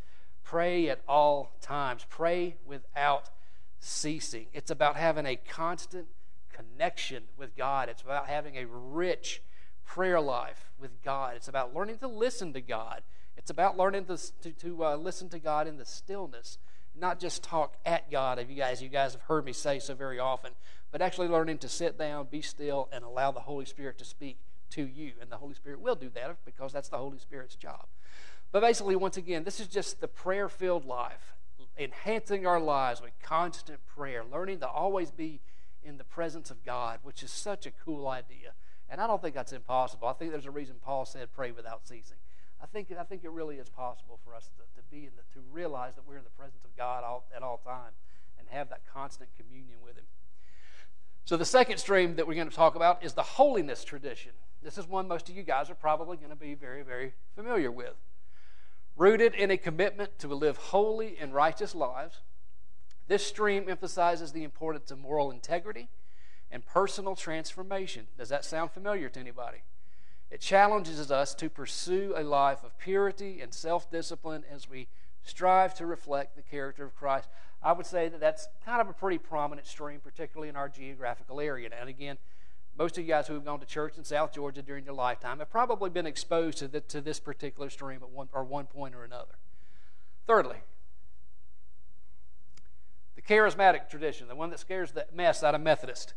pray 0.45 0.89
at 0.89 1.01
all 1.09 1.53
times, 1.61 2.05
pray 2.09 2.57
without 2.67 3.31
ceasing. 3.79 4.47
It's 4.53 4.71
about 4.71 4.97
having 4.97 5.25
a 5.25 5.37
constant 5.37 6.09
connection 6.53 7.23
with 7.39 7.57
God, 7.57 7.89
it's 7.89 8.03
about 8.03 8.29
having 8.29 8.57
a 8.57 8.67
rich 8.67 9.41
prayer 9.85 10.21
life 10.21 10.73
with 10.79 11.03
God, 11.03 11.37
it's 11.37 11.49
about 11.49 11.75
learning 11.75 11.99
to 11.99 12.09
listen 12.09 12.53
to 12.53 12.61
God. 12.61 13.03
It's 13.43 13.51
about 13.51 13.77
learning 13.77 14.05
to, 14.05 14.17
to, 14.43 14.53
to 14.53 14.85
uh, 14.85 14.97
listen 14.97 15.29
to 15.31 15.41
God 15.41 15.67
in 15.67 15.77
the 15.77 15.85
stillness, 15.85 16.59
not 16.95 17.19
just 17.19 17.43
talk 17.43 17.77
at 17.85 18.09
God, 18.09 18.39
as 18.39 18.49
you 18.49 18.55
guys, 18.55 18.81
you 18.81 18.89
guys 18.89 19.15
have 19.15 19.23
heard 19.23 19.45
me 19.45 19.53
say 19.53 19.81
so 19.81 19.95
very 19.95 20.21
often, 20.21 20.53
but 20.93 21.03
actually 21.03 21.27
learning 21.27 21.59
to 21.59 21.69
sit 21.69 21.99
down, 21.99 22.29
be 22.31 22.41
still, 22.41 22.89
and 22.93 23.03
allow 23.03 23.33
the 23.33 23.41
Holy 23.41 23.65
Spirit 23.65 23.99
to 23.99 24.05
speak 24.05 24.39
to 24.71 24.85
you. 24.87 25.15
And 25.21 25.29
the 25.29 25.39
Holy 25.39 25.55
Spirit 25.55 25.81
will 25.81 25.97
do 25.97 26.09
that 26.15 26.37
because 26.45 26.73
that's 26.73 26.89
the 26.89 26.99
Holy 26.99 27.19
Spirit's 27.19 27.57
job. 27.57 27.87
But 28.53 28.61
basically, 28.61 28.95
once 28.95 29.17
again, 29.17 29.43
this 29.43 29.59
is 29.59 29.67
just 29.67 30.01
the 30.01 30.07
prayer 30.07 30.49
filled 30.49 30.85
life, 30.85 31.35
enhancing 31.77 32.47
our 32.47 32.61
lives 32.61 33.03
with 33.03 33.11
constant 33.25 33.81
prayer, 33.87 34.23
learning 34.25 34.61
to 34.61 34.69
always 34.69 35.11
be 35.11 35.41
in 35.83 35.97
the 35.97 36.05
presence 36.05 36.49
of 36.53 36.65
God, 36.65 37.01
which 37.03 37.25
is 37.25 37.33
such 37.33 37.67
a 37.67 37.73
cool 37.73 38.07
idea. 38.07 38.53
And 38.89 39.01
I 39.01 39.09
don't 39.09 39.21
think 39.21 39.35
that's 39.35 39.53
impossible. 39.53 40.07
I 40.07 40.13
think 40.13 40.31
there's 40.31 40.47
a 40.47 40.53
reason 40.53 40.77
Paul 40.81 41.07
said, 41.07 41.33
pray 41.33 41.51
without 41.51 41.89
ceasing. 41.89 42.19
I 42.63 42.67
think, 42.67 42.93
I 42.99 43.03
think 43.03 43.25
it 43.25 43.31
really 43.31 43.57
is 43.57 43.69
possible 43.69 44.21
for 44.25 44.35
us 44.35 44.49
to, 44.57 44.81
to 44.81 44.87
be 44.91 45.09
to 45.35 45.41
realize 45.53 45.95
that 45.97 46.07
we're 46.07 46.17
in 46.17 46.25
the 46.25 46.31
presence 46.31 46.65
of 46.65 46.77
God 46.77 47.03
all, 47.03 47.25
at 47.35 47.43
all 47.43 47.59
times 47.59 47.97
and 48.39 48.47
have 48.51 48.69
that 48.69 48.83
constant 48.93 49.31
communion 49.37 49.79
with 49.85 49.97
Him. 49.97 50.05
So, 51.25 51.37
the 51.37 51.45
second 51.45 51.79
stream 51.79 52.17
that 52.17 52.27
we're 52.27 52.35
going 52.35 52.49
to 52.49 52.55
talk 52.55 52.75
about 52.75 53.05
is 53.05 53.15
the 53.15 53.23
holiness 53.23 53.85
tradition. 53.85 54.33
This 54.63 54.79
is 54.79 54.87
one 54.87 55.09
most 55.09 55.29
of 55.29 55.37
you 55.37 55.43
guys 55.43 55.71
are 55.71 55.75
probably 55.75 56.17
going 56.17 56.31
to 56.31 56.37
be 56.37 56.55
very, 56.55 56.83
very 56.83 57.15
familiar 57.35 57.71
with. 57.71 57.95
Rooted 58.97 59.35
in 59.35 59.51
a 59.51 59.57
commitment 59.57 60.19
to 60.21 60.29
live 60.29 60.57
holy 60.57 61.17
and 61.21 61.35
righteous 61.35 61.75
lives, 61.75 62.21
this 63.09 63.27
stream 63.27 63.67
emphasizes 63.69 64.33
the 64.33 64.45
importance 64.45 64.91
of 64.91 64.99
moral 64.99 65.31
integrity 65.31 65.89
and 66.51 66.65
personal 66.65 67.17
transformation. 67.17 68.07
Does 68.19 68.29
that 68.29 68.45
sound 68.45 68.71
familiar 68.71 69.09
to 69.09 69.19
anybody? 69.19 69.63
It 70.33 70.41
challenges 70.41 71.11
us 71.11 71.35
to 71.35 71.51
pursue 71.51 72.15
a 72.17 72.25
life 72.25 72.65
of 72.65 72.79
purity 72.79 73.43
and 73.43 73.53
self 73.53 73.91
discipline 73.91 74.45
as 74.51 74.69
we 74.69 74.89
strive 75.23 75.75
to 75.75 75.85
reflect 75.85 76.37
the 76.37 76.43
character 76.43 76.87
of 76.87 76.97
Christ. 76.97 77.29
I 77.63 77.73
would 77.73 77.85
say 77.85 78.09
that 78.09 78.19
that's 78.19 78.49
kind 78.65 78.81
of 78.81 78.89
a 78.89 78.95
pretty 78.95 79.19
prominent 79.19 79.67
stream, 79.67 80.01
particularly 80.03 80.49
in 80.49 80.57
our 80.57 80.71
geographical 80.71 81.39
area. 81.39 81.69
And 81.79 81.87
again, 81.87 82.17
most 82.79 82.97
of 82.97 83.05
you 83.05 83.09
guys 83.09 83.29
who 83.29 83.35
have 83.35 83.45
gone 83.45 83.61
to 83.61 83.67
church 83.67 83.99
in 83.99 84.05
South 84.05 84.33
Georgia 84.33 84.63
during 84.63 84.87
your 84.87 84.95
lifetime 84.95 85.41
have 85.41 85.51
probably 85.51 85.91
been 85.91 86.07
exposed 86.07 86.57
to, 86.59 86.69
the, 86.69 86.81
to 86.81 87.03
this 87.03 87.21
particular 87.21 87.69
stream 87.69 88.01
at 88.03 88.09
one, 88.09 88.31
or 88.33 88.43
one 88.43 88.65
point 88.65 88.95
or 88.95 89.05
another. 89.05 89.35
Thirdly, 90.27 90.57
the 93.17 93.23
charismatic 93.23 93.91
tradition, 93.91 94.29
the 94.29 94.35
one 94.35 94.49
that 94.49 94.61
scares 94.61 94.93
the 94.93 95.07
mess 95.13 95.43
out 95.43 95.55
of 95.55 95.61
Methodist. 95.61 96.15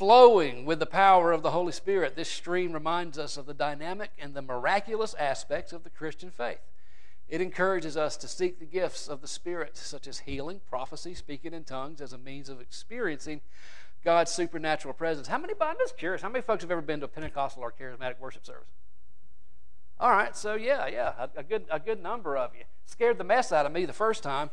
Flowing 0.00 0.64
with 0.64 0.78
the 0.78 0.86
power 0.86 1.30
of 1.30 1.42
the 1.42 1.50
Holy 1.50 1.72
Spirit, 1.72 2.16
this 2.16 2.30
stream 2.30 2.72
reminds 2.72 3.18
us 3.18 3.36
of 3.36 3.44
the 3.44 3.52
dynamic 3.52 4.10
and 4.18 4.32
the 4.32 4.40
miraculous 4.40 5.12
aspects 5.12 5.74
of 5.74 5.84
the 5.84 5.90
Christian 5.90 6.30
faith. 6.30 6.62
It 7.28 7.42
encourages 7.42 7.98
us 7.98 8.16
to 8.16 8.26
seek 8.26 8.58
the 8.58 8.64
gifts 8.64 9.08
of 9.08 9.20
the 9.20 9.28
Spirit, 9.28 9.76
such 9.76 10.08
as 10.08 10.20
healing, 10.20 10.62
prophecy, 10.70 11.12
speaking 11.12 11.52
in 11.52 11.64
tongues, 11.64 12.00
as 12.00 12.14
a 12.14 12.18
means 12.18 12.48
of 12.48 12.62
experiencing 12.62 13.42
God's 14.02 14.30
supernatural 14.30 14.94
presence. 14.94 15.28
How 15.28 15.36
many, 15.36 15.52
I'm 15.60 15.76
just 15.78 15.98
curious, 15.98 16.22
how 16.22 16.30
many 16.30 16.40
folks 16.40 16.62
have 16.62 16.70
ever 16.70 16.80
been 16.80 17.00
to 17.00 17.04
a 17.04 17.08
Pentecostal 17.08 17.62
or 17.62 17.70
charismatic 17.70 18.18
worship 18.18 18.46
service? 18.46 18.70
All 20.00 20.12
right, 20.12 20.34
so 20.34 20.54
yeah, 20.54 20.86
yeah, 20.86 21.12
a, 21.18 21.40
a, 21.40 21.42
good, 21.42 21.66
a 21.70 21.78
good 21.78 22.02
number 22.02 22.38
of 22.38 22.54
you. 22.54 22.64
Scared 22.86 23.18
the 23.18 23.24
mess 23.24 23.52
out 23.52 23.66
of 23.66 23.72
me 23.72 23.84
the 23.84 23.92
first 23.92 24.22
time, 24.22 24.48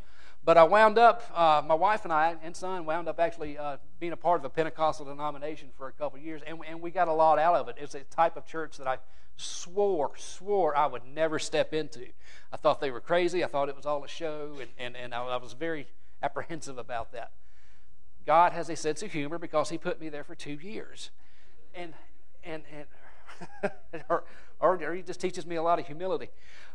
but 0.47 0.55
I 0.57 0.63
wound 0.63 0.97
up, 0.97 1.23
uh, 1.35 1.61
my 1.67 1.73
wife 1.73 2.05
and 2.05 2.13
I 2.13 2.33
and 2.41 2.55
son 2.55 2.85
wound 2.85 3.09
up 3.09 3.19
actually 3.19 3.57
uh, 3.57 3.75
being 3.99 4.13
a 4.13 4.15
part 4.15 4.39
of 4.39 4.45
a 4.45 4.49
Pentecostal 4.49 5.05
denomination 5.05 5.67
for 5.77 5.89
a 5.89 5.91
couple 5.91 6.17
years, 6.19 6.41
and, 6.47 6.59
and 6.65 6.81
we 6.81 6.89
got 6.89 7.09
a 7.09 7.13
lot 7.13 7.37
out 7.37 7.55
of 7.55 7.67
it. 7.67 7.75
It's 7.77 7.95
a 7.95 8.05
type 8.05 8.37
of 8.37 8.45
church 8.45 8.77
that 8.77 8.87
I 8.87 8.99
swore, 9.35 10.11
swore 10.15 10.73
I 10.77 10.85
would 10.87 11.01
never 11.05 11.37
step 11.37 11.73
into. 11.73 12.05
I 12.53 12.55
thought 12.55 12.79
they 12.79 12.91
were 12.91 13.01
crazy. 13.01 13.43
I 13.43 13.47
thought 13.47 13.67
it 13.67 13.75
was 13.75 13.85
all 13.85 14.05
a 14.05 14.07
show, 14.07 14.53
and, 14.61 14.69
and, 14.79 14.95
and 14.95 15.13
I, 15.13 15.21
I 15.21 15.35
was 15.35 15.51
very 15.51 15.85
apprehensive 16.23 16.77
about 16.77 17.11
that. 17.11 17.31
God 18.25 18.53
has 18.53 18.69
a 18.69 18.77
sense 18.77 19.03
of 19.03 19.11
humor 19.11 19.37
because 19.37 19.69
He 19.69 19.77
put 19.77 19.99
me 19.99 20.07
there 20.07 20.23
for 20.23 20.33
two 20.33 20.53
years. 20.61 21.09
And, 21.75 21.91
and, 22.45 22.63
and 22.73 22.85
or, 24.09 24.23
or, 24.59 24.83
or 24.83 24.93
He 24.93 25.01
just 25.01 25.19
teaches 25.19 25.45
me 25.45 25.55
a 25.55 25.63
lot 25.63 25.79
of 25.79 25.87
humility. 25.87 26.29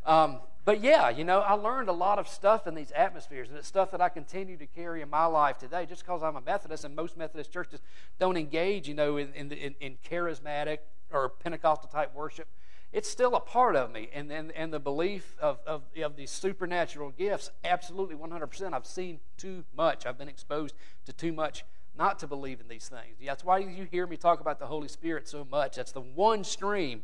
Um, 0.05 0.41
but 0.65 0.81
yeah, 0.81 1.09
you 1.09 1.25
know, 1.25 1.41
I 1.41 1.55
learned 1.55 1.89
a 1.89 1.93
lot 1.93 2.19
of 2.19 2.29
stuff 2.29 2.67
in 2.67 2.75
these 2.75 2.93
atmospheres, 2.93 3.49
and 3.49 3.59
it's 3.59 3.67
stuff 3.67 3.91
that 3.91 4.01
I 4.01 4.09
continue 4.09 4.57
to 4.57 4.67
carry 4.67 5.03
in 5.03 5.11
my 5.11 5.25
life 5.25 5.59
today. 5.59 5.87
Just 5.87 6.05
because 6.05 6.23
I'm 6.23 6.37
a 6.37 6.41
Methodist, 6.41 6.85
and 6.85 6.95
most 6.95 7.17
Methodist 7.17 7.53
churches 7.53 7.81
don't 8.21 8.37
engage, 8.37 8.89
you 8.89 8.95
know, 8.95 9.17
in, 9.17 9.33
in, 9.35 9.75
in 9.81 9.97
charismatic 10.09 10.79
or 11.11 11.29
Pentecostal 11.29 11.89
type 11.89 12.15
worship, 12.15 12.47
it's 12.93 13.09
still 13.09 13.35
a 13.35 13.41
part 13.41 13.75
of 13.75 13.91
me. 13.91 14.09
And, 14.15 14.31
and, 14.31 14.53
and 14.53 14.73
the 14.73 14.79
belief 14.79 15.35
of, 15.41 15.59
of, 15.67 15.83
of 16.01 16.15
these 16.15 16.31
supernatural 16.31 17.11
gifts, 17.11 17.51
absolutely 17.65 18.17
100%. 18.17 18.73
I've 18.73 18.87
seen 18.87 19.21
too 19.37 19.65
much. 19.75 20.07
I've 20.07 20.19
been 20.19 20.29
exposed 20.29 20.75
to 21.07 21.13
too 21.13 21.33
much 21.33 21.65
not 21.97 22.19
to 22.21 22.27
believe 22.27 22.61
in 22.61 22.69
these 22.69 22.89
things. 22.89 23.17
That's 23.25 23.45
why 23.45 23.59
you 23.59 23.87
hear 23.91 24.07
me 24.07 24.17
talk 24.17 24.41
about 24.41 24.59
the 24.59 24.67
Holy 24.67 24.89
Spirit 24.89 25.29
so 25.29 25.47
much. 25.51 25.77
That's 25.77 25.93
the 25.93 26.01
one 26.01 26.45
stream. 26.45 27.03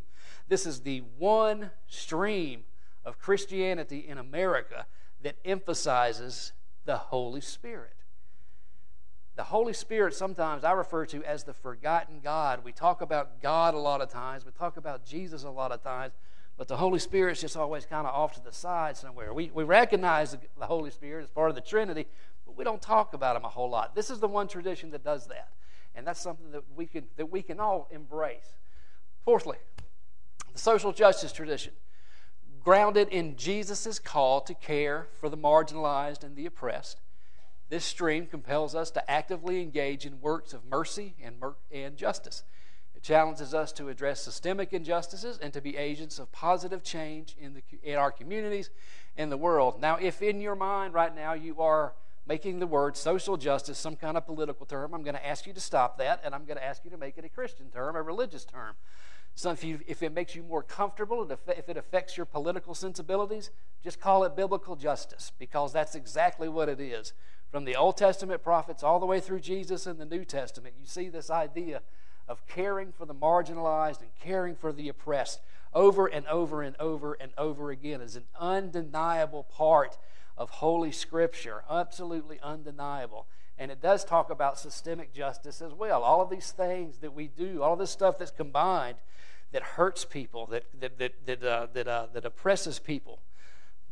This 0.48 0.66
is 0.66 0.80
the 0.80 1.02
one 1.18 1.70
stream 1.86 2.64
of 3.04 3.18
Christianity 3.18 4.06
in 4.06 4.18
America 4.18 4.86
that 5.22 5.36
emphasizes 5.44 6.52
the 6.84 6.96
Holy 6.96 7.40
Spirit. 7.40 7.92
The 9.36 9.44
Holy 9.44 9.72
Spirit, 9.72 10.14
sometimes 10.14 10.64
I 10.64 10.72
refer 10.72 11.06
to 11.06 11.22
as 11.22 11.44
the 11.44 11.52
forgotten 11.52 12.20
God. 12.20 12.64
We 12.64 12.72
talk 12.72 13.02
about 13.02 13.40
God 13.40 13.74
a 13.74 13.78
lot 13.78 14.00
of 14.00 14.08
times, 14.08 14.44
we 14.44 14.50
talk 14.52 14.76
about 14.76 15.04
Jesus 15.04 15.44
a 15.44 15.50
lot 15.50 15.70
of 15.70 15.82
times, 15.82 16.12
but 16.56 16.66
the 16.66 16.76
Holy 16.76 16.98
Spirit's 16.98 17.40
just 17.40 17.56
always 17.56 17.86
kind 17.86 18.06
of 18.06 18.14
off 18.14 18.34
to 18.34 18.42
the 18.42 18.52
side 18.52 18.96
somewhere. 18.96 19.32
We, 19.32 19.50
we 19.54 19.62
recognize 19.62 20.36
the 20.58 20.66
Holy 20.66 20.90
Spirit 20.90 21.22
as 21.22 21.28
part 21.28 21.50
of 21.50 21.54
the 21.54 21.60
Trinity, 21.60 22.06
but 22.48 22.58
we 22.58 22.64
don't 22.64 22.82
talk 22.82 23.14
about 23.14 23.34
them 23.34 23.44
a 23.44 23.48
whole 23.48 23.70
lot. 23.70 23.94
This 23.94 24.10
is 24.10 24.18
the 24.18 24.26
one 24.26 24.48
tradition 24.48 24.90
that 24.90 25.04
does 25.04 25.28
that, 25.28 25.50
and 25.94 26.04
that's 26.04 26.20
something 26.20 26.50
that 26.50 26.64
we 26.74 26.86
can, 26.86 27.04
that 27.16 27.30
we 27.30 27.42
can 27.42 27.60
all 27.60 27.86
embrace. 27.92 28.56
Fourthly, 29.24 29.58
the 30.52 30.58
social 30.58 30.92
justice 30.92 31.30
tradition, 31.30 31.74
grounded 32.64 33.08
in 33.10 33.36
Jesus' 33.36 34.00
call 34.00 34.40
to 34.40 34.54
care 34.54 35.06
for 35.20 35.28
the 35.28 35.38
marginalized 35.38 36.24
and 36.24 36.34
the 36.34 36.46
oppressed 36.46 36.98
this 37.68 37.84
stream 37.84 38.26
compels 38.26 38.74
us 38.74 38.90
to 38.92 39.10
actively 39.10 39.60
engage 39.60 40.06
in 40.06 40.20
works 40.20 40.54
of 40.54 40.64
mercy 40.64 41.14
and, 41.22 41.38
mer- 41.38 41.56
and 41.70 41.96
justice. 41.96 42.42
It 42.94 43.02
challenges 43.02 43.54
us 43.54 43.72
to 43.72 43.88
address 43.88 44.22
systemic 44.22 44.72
injustices 44.72 45.38
and 45.38 45.52
to 45.52 45.60
be 45.60 45.76
agents 45.76 46.18
of 46.18 46.32
positive 46.32 46.82
change 46.82 47.36
in, 47.38 47.54
the, 47.54 47.62
in 47.82 47.96
our 47.96 48.10
communities 48.10 48.70
and 49.16 49.30
the 49.30 49.36
world. 49.36 49.80
Now, 49.80 49.98
if 50.00 50.22
in 50.22 50.40
your 50.40 50.56
mind 50.56 50.94
right 50.94 51.14
now 51.14 51.34
you 51.34 51.60
are 51.60 51.92
making 52.28 52.58
the 52.58 52.66
word 52.66 52.96
social 52.96 53.38
justice 53.38 53.78
some 53.78 53.96
kind 53.96 54.16
of 54.16 54.26
political 54.26 54.66
term, 54.66 54.92
I'm 54.94 55.02
going 55.02 55.16
to 55.16 55.26
ask 55.26 55.46
you 55.46 55.54
to 55.54 55.60
stop 55.60 55.96
that 55.98 56.20
and 56.22 56.34
I'm 56.34 56.44
going 56.44 56.58
to 56.58 56.64
ask 56.64 56.84
you 56.84 56.90
to 56.90 56.98
make 56.98 57.16
it 57.16 57.24
a 57.24 57.28
Christian 57.28 57.70
term, 57.70 57.96
a 57.96 58.02
religious 58.02 58.44
term. 58.44 58.74
So 59.34 59.50
if, 59.50 59.64
you, 59.64 59.80
if 59.86 60.02
it 60.02 60.12
makes 60.12 60.34
you 60.34 60.42
more 60.42 60.62
comfortable, 60.62 61.30
if 61.30 61.68
it 61.68 61.76
affects 61.76 62.16
your 62.16 62.26
political 62.26 62.74
sensibilities, 62.74 63.50
just 63.82 64.00
call 64.00 64.24
it 64.24 64.36
biblical 64.36 64.76
justice 64.76 65.32
because 65.38 65.72
that's 65.72 65.94
exactly 65.94 66.48
what 66.48 66.68
it 66.68 66.80
is. 66.80 67.12
From 67.50 67.64
the 67.64 67.76
Old 67.76 67.96
Testament 67.96 68.42
prophets 68.42 68.82
all 68.82 69.00
the 69.00 69.06
way 69.06 69.20
through 69.20 69.40
Jesus 69.40 69.86
in 69.86 69.96
the 69.96 70.04
New 70.04 70.24
Testament, 70.24 70.74
you 70.78 70.84
see 70.84 71.08
this 71.08 71.30
idea 71.30 71.80
of 72.28 72.46
caring 72.46 72.92
for 72.92 73.06
the 73.06 73.14
marginalized 73.14 74.00
and 74.00 74.10
caring 74.20 74.54
for 74.54 74.70
the 74.70 74.88
oppressed 74.88 75.40
over 75.72 76.06
and 76.06 76.26
over 76.26 76.62
and 76.62 76.76
over 76.78 77.14
and 77.14 77.32
over 77.38 77.70
again 77.70 78.00
is 78.00 78.16
an 78.16 78.24
undeniable 78.38 79.44
part 79.44 79.96
of 80.38 80.50
Holy 80.50 80.92
Scripture, 80.92 81.64
absolutely 81.68 82.38
undeniable. 82.42 83.26
And 83.58 83.72
it 83.72 83.82
does 83.82 84.04
talk 84.04 84.30
about 84.30 84.58
systemic 84.58 85.12
justice 85.12 85.60
as 85.60 85.74
well. 85.74 86.04
All 86.04 86.22
of 86.22 86.30
these 86.30 86.52
things 86.52 86.98
that 86.98 87.12
we 87.12 87.26
do, 87.26 87.60
all 87.60 87.72
of 87.72 87.80
this 87.80 87.90
stuff 87.90 88.16
that's 88.16 88.30
combined 88.30 88.98
that 89.50 89.62
hurts 89.62 90.04
people, 90.04 90.46
that, 90.46 90.64
that, 90.80 90.98
that, 90.98 91.26
that, 91.26 91.42
uh, 91.42 91.66
that, 91.72 91.88
uh, 91.88 92.06
that 92.12 92.24
oppresses 92.24 92.78
people, 92.78 93.18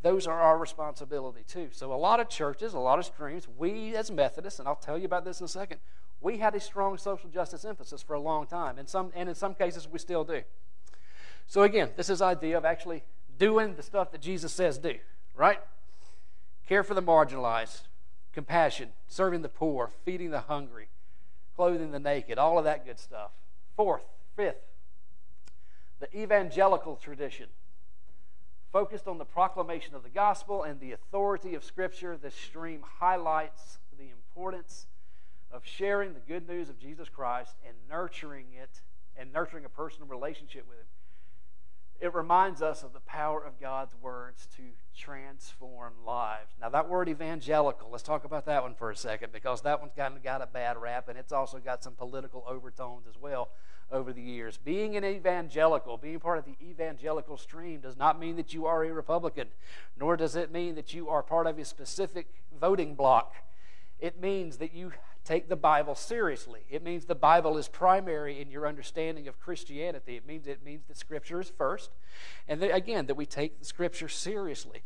those 0.03 0.25
are 0.25 0.39
our 0.39 0.57
responsibility 0.57 1.43
too. 1.45 1.67
So, 1.71 1.91
a 1.91 1.95
lot 1.95 2.21
of 2.21 2.29
churches, 2.29 2.73
a 2.73 2.79
lot 2.79 2.97
of 2.97 3.05
streams, 3.05 3.47
we 3.57 3.95
as 3.95 4.09
Methodists, 4.09 4.59
and 4.59 4.67
I'll 4.67 4.75
tell 4.75 4.97
you 4.97 5.05
about 5.05 5.25
this 5.25 5.41
in 5.41 5.45
a 5.45 5.49
second, 5.49 5.79
we 6.21 6.37
had 6.37 6.55
a 6.55 6.59
strong 6.59 6.97
social 6.97 7.29
justice 7.29 7.65
emphasis 7.65 8.01
for 8.01 8.13
a 8.13 8.19
long 8.19 8.45
time, 8.45 8.77
and, 8.77 8.87
some, 8.87 9.11
and 9.15 9.27
in 9.27 9.35
some 9.35 9.53
cases 9.53 9.87
we 9.87 9.99
still 9.99 10.23
do. 10.23 10.43
So, 11.47 11.63
again, 11.63 11.89
this 11.97 12.09
is 12.09 12.21
idea 12.21 12.57
of 12.57 12.63
actually 12.63 13.03
doing 13.37 13.75
the 13.75 13.83
stuff 13.83 14.11
that 14.11 14.21
Jesus 14.21 14.53
says 14.53 14.77
do, 14.77 14.95
right? 15.35 15.59
Care 16.67 16.83
for 16.83 16.93
the 16.93 17.01
marginalized, 17.01 17.81
compassion, 18.33 18.89
serving 19.07 19.41
the 19.41 19.49
poor, 19.49 19.91
feeding 20.03 20.31
the 20.31 20.41
hungry, 20.41 20.89
clothing 21.55 21.91
the 21.91 21.99
naked, 21.99 22.37
all 22.37 22.57
of 22.57 22.65
that 22.65 22.85
good 22.85 22.99
stuff. 22.99 23.31
Fourth, 23.75 24.03
fifth, 24.35 24.61
the 25.99 26.15
evangelical 26.15 26.95
tradition 26.95 27.47
Focused 28.71 29.07
on 29.07 29.17
the 29.17 29.25
proclamation 29.25 29.95
of 29.95 30.03
the 30.03 30.09
gospel 30.09 30.63
and 30.63 30.79
the 30.79 30.91
authority 30.91 31.55
of 31.55 31.63
Scripture, 31.63 32.17
this 32.17 32.35
stream 32.35 32.83
highlights 32.99 33.79
the 33.97 34.09
importance 34.09 34.87
of 35.51 35.65
sharing 35.65 36.13
the 36.13 36.19
good 36.19 36.47
news 36.47 36.69
of 36.69 36.77
Jesus 36.77 37.07
Christ 37.07 37.55
and 37.65 37.75
nurturing 37.89 38.47
it 38.53 38.81
and 39.15 39.31
nurturing 39.31 39.63
a 39.63 39.69
personal 39.69 40.07
relationship 40.07 40.67
with 40.67 40.77
Him. 40.77 40.85
It 41.99 42.13
reminds 42.13 42.61
us 42.61 42.83
of 42.83 42.93
the 42.93 42.99
power 42.99 43.43
of 43.43 43.59
God's 43.59 43.95
words 43.99 44.47
to 44.57 44.63
transform 44.95 45.93
lives. 46.05 46.51
Now, 46.61 46.69
that 46.69 46.87
word 46.87 47.09
evangelical, 47.09 47.89
let's 47.89 48.03
talk 48.03 48.23
about 48.23 48.45
that 48.45 48.61
one 48.61 48.75
for 48.75 48.91
a 48.91 48.95
second 48.95 49.31
because 49.31 49.61
that 49.61 49.81
one's 49.81 49.93
kind 49.97 50.15
of 50.15 50.23
got 50.23 50.43
a 50.43 50.45
bad 50.45 50.77
rap 50.77 51.09
and 51.09 51.17
it's 51.17 51.31
also 51.31 51.57
got 51.57 51.83
some 51.83 51.95
political 51.95 52.43
overtones 52.47 53.07
as 53.07 53.19
well 53.19 53.49
over 53.91 54.13
the 54.13 54.21
years. 54.21 54.57
Being 54.57 54.95
an 54.95 55.03
evangelical, 55.03 55.97
being 55.97 56.19
part 56.19 56.37
of 56.37 56.45
the 56.45 56.55
evangelical 56.61 57.37
stream, 57.37 57.79
does 57.79 57.97
not 57.97 58.19
mean 58.19 58.35
that 58.35 58.53
you 58.53 58.65
are 58.67 58.83
a 58.83 58.91
Republican, 58.91 59.47
nor 59.99 60.17
does 60.17 60.35
it 60.35 60.51
mean 60.51 60.75
that 60.75 60.93
you 60.93 61.09
are 61.09 61.23
part 61.23 61.47
of 61.47 61.57
a 61.57 61.65
specific 61.65 62.27
voting 62.59 62.95
bloc. 62.95 63.33
It 63.99 64.21
means 64.21 64.57
that 64.57 64.73
you 64.73 64.91
take 65.27 65.49
the 65.49 65.57
Bible 65.57 65.93
seriously. 65.93 66.61
It 66.69 66.81
means 66.83 67.05
the 67.05 67.15
Bible 67.15 67.57
is 67.57 67.67
primary 67.67 68.39
in 68.39 68.49
your 68.49 68.65
understanding 68.65 69.27
of 69.27 69.39
Christianity. 69.39 70.15
It 70.15 70.25
means 70.25 70.47
it 70.47 70.63
means 70.63 70.85
that 70.87 70.97
Scripture 70.97 71.41
is 71.41 71.49
first, 71.49 71.91
and 72.47 72.61
that, 72.61 72.73
again 72.73 73.07
that 73.07 73.15
we 73.15 73.25
take 73.25 73.59
the 73.59 73.65
Scripture 73.65 74.07
seriously. 74.07 74.83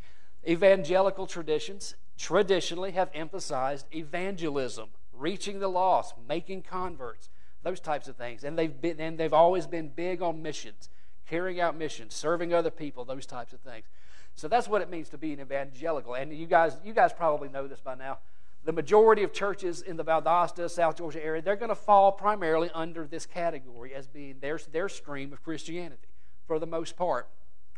Evangelical 0.47 1.27
traditions 1.27 1.93
traditionally 2.17 2.91
have 2.91 3.11
emphasized 3.13 3.85
evangelism, 3.93 4.89
reaching 5.13 5.59
the 5.59 5.67
lost, 5.67 6.15
making 6.27 6.63
converts 6.63 7.29
those 7.61 7.79
types 7.79 8.07
of 8.07 8.15
things. 8.15 8.43
And 8.43 8.57
they've 8.57 8.81
been 8.81 8.99
and 8.99 9.19
they've 9.19 9.33
always 9.33 9.67
been 9.67 9.89
big 9.89 10.23
on 10.23 10.41
missions, 10.41 10.89
carrying 11.29 11.61
out 11.61 11.77
missions, 11.77 12.15
serving 12.15 12.51
other 12.51 12.71
people, 12.71 13.05
those 13.05 13.27
types 13.27 13.53
of 13.53 13.59
things. 13.59 13.85
So 14.33 14.47
that's 14.47 14.67
what 14.67 14.81
it 14.81 14.89
means 14.89 15.09
to 15.09 15.19
be 15.19 15.33
an 15.33 15.39
evangelical. 15.39 16.15
And 16.15 16.33
you 16.33 16.47
guys, 16.47 16.77
you 16.83 16.93
guys 16.93 17.13
probably 17.13 17.49
know 17.49 17.67
this 17.67 17.81
by 17.81 17.93
now. 17.93 18.17
The 18.63 18.71
majority 18.71 19.23
of 19.23 19.33
churches 19.33 19.81
in 19.81 19.97
the 19.97 20.03
Valdosta, 20.03 20.69
South 20.69 20.97
Georgia 20.97 21.23
area, 21.23 21.41
they're 21.41 21.55
going 21.55 21.69
to 21.69 21.75
fall 21.75 22.11
primarily 22.11 22.69
under 22.73 23.07
this 23.07 23.25
category 23.25 23.93
as 23.93 24.07
being 24.07 24.39
their, 24.39 24.59
their 24.71 24.87
stream 24.87 25.33
of 25.33 25.43
Christianity 25.43 26.09
for 26.45 26.59
the 26.59 26.67
most 26.67 26.95
part. 26.95 27.27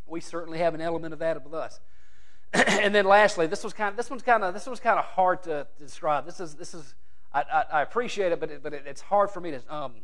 We 0.06 0.20
certainly 0.20 0.58
have 0.58 0.74
an 0.74 0.82
element 0.82 1.14
of 1.14 1.20
that 1.20 1.42
with 1.42 1.54
us. 1.54 1.80
and 2.52 2.94
then 2.94 3.06
lastly, 3.06 3.46
this 3.46 3.64
was 3.64 3.72
kind 3.72 3.90
of 3.90 3.96
this 3.96 4.10
one's 4.10 4.22
kind 4.22 4.44
of 4.44 4.54
this 4.54 4.66
one's 4.66 4.78
kind 4.78 4.98
of 4.98 5.04
hard 5.04 5.42
to, 5.44 5.66
describe. 5.78 6.26
This 6.26 6.38
is 6.38 6.54
this 6.54 6.74
is 6.74 6.94
I, 7.32 7.40
I, 7.40 7.64
I 7.78 7.82
appreciate 7.82 8.30
it, 8.30 8.38
but, 8.38 8.50
it, 8.50 8.62
but 8.62 8.72
it, 8.72 8.84
it's 8.86 9.00
hard 9.00 9.30
for 9.30 9.40
me 9.40 9.50
to 9.50 9.74
um, 9.74 9.94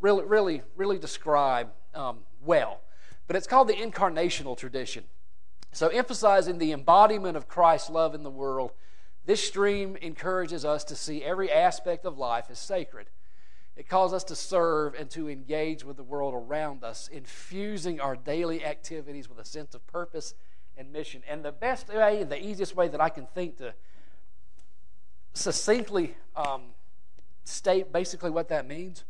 really, 0.00 0.24
really, 0.24 0.62
really 0.76 0.98
describe 0.98 1.68
um, 1.94 2.20
well. 2.44 2.80
But 3.26 3.36
it's 3.36 3.46
called 3.46 3.68
the 3.68 3.74
incarnational 3.74 4.56
tradition. 4.56 5.04
So, 5.72 5.88
emphasizing 5.88 6.58
the 6.58 6.72
embodiment 6.72 7.36
of 7.36 7.48
Christ's 7.48 7.90
love 7.90 8.14
in 8.14 8.22
the 8.22 8.30
world, 8.30 8.72
this 9.26 9.46
stream 9.46 9.96
encourages 10.00 10.64
us 10.64 10.84
to 10.84 10.96
see 10.96 11.22
every 11.22 11.50
aspect 11.50 12.06
of 12.06 12.16
life 12.16 12.46
as 12.48 12.60
sacred. 12.60 13.10
It 13.76 13.88
calls 13.88 14.12
us 14.12 14.24
to 14.24 14.36
serve 14.36 14.94
and 14.94 15.10
to 15.10 15.28
engage 15.28 15.84
with 15.84 15.96
the 15.96 16.04
world 16.04 16.32
around 16.32 16.84
us, 16.84 17.08
infusing 17.08 18.00
our 18.00 18.14
daily 18.16 18.64
activities 18.64 19.28
with 19.28 19.38
a 19.38 19.44
sense 19.44 19.74
of 19.74 19.86
purpose 19.88 20.34
and 20.76 20.92
mission. 20.92 21.22
And 21.28 21.44
the 21.44 21.52
best 21.52 21.88
way, 21.88 22.22
the 22.22 22.42
easiest 22.42 22.76
way 22.76 22.86
that 22.88 23.00
I 23.00 23.08
can 23.08 23.26
think 23.26 23.58
to 23.58 23.74
succinctly 25.34 26.14
um, 26.36 26.62
state 27.44 27.92
basically 27.92 28.30
what 28.30 28.48
that 28.48 28.66
means? 28.66 29.04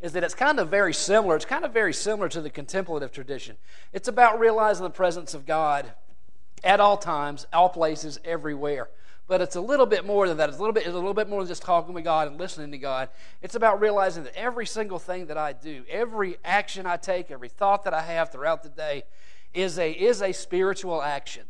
is 0.00 0.12
that 0.12 0.22
it's 0.22 0.34
kind 0.34 0.60
of 0.60 0.68
very 0.68 0.92
similar. 0.92 1.34
It's 1.34 1.46
kind 1.46 1.64
of 1.64 1.72
very 1.72 1.94
similar 1.94 2.28
to 2.28 2.42
the 2.42 2.50
contemplative 2.50 3.10
tradition. 3.10 3.56
It's 3.90 4.06
about 4.06 4.38
realizing 4.38 4.84
the 4.84 4.90
presence 4.90 5.32
of 5.32 5.46
God 5.46 5.94
at 6.64 6.80
all 6.80 6.96
times, 6.96 7.46
all 7.52 7.68
places, 7.68 8.18
everywhere. 8.24 8.88
But 9.26 9.40
it's 9.40 9.56
a 9.56 9.60
little 9.60 9.86
bit 9.86 10.04
more 10.04 10.28
than 10.28 10.36
that. 10.38 10.48
It's 10.48 10.58
a 10.58 10.60
little 10.60 10.74
bit, 10.74 10.84
it's 10.84 10.92
a 10.92 10.98
little 10.98 11.14
bit 11.14 11.28
more 11.28 11.40
than 11.40 11.48
just 11.48 11.62
talking 11.62 11.94
with 11.94 12.04
God 12.04 12.28
and 12.28 12.38
listening 12.38 12.72
to 12.72 12.78
God. 12.78 13.08
It's 13.40 13.54
about 13.54 13.80
realizing 13.80 14.24
that 14.24 14.36
every 14.36 14.66
single 14.66 14.98
thing 14.98 15.26
that 15.26 15.38
I 15.38 15.52
do, 15.52 15.84
every 15.88 16.36
action 16.44 16.84
I 16.84 16.96
take, 16.96 17.30
every 17.30 17.48
thought 17.48 17.84
that 17.84 17.94
I 17.94 18.02
have 18.02 18.30
throughout 18.30 18.62
the 18.62 18.68
day 18.68 19.04
is 19.54 19.78
a, 19.78 19.90
is 19.90 20.20
a 20.20 20.32
spiritual 20.32 21.02
action. 21.02 21.44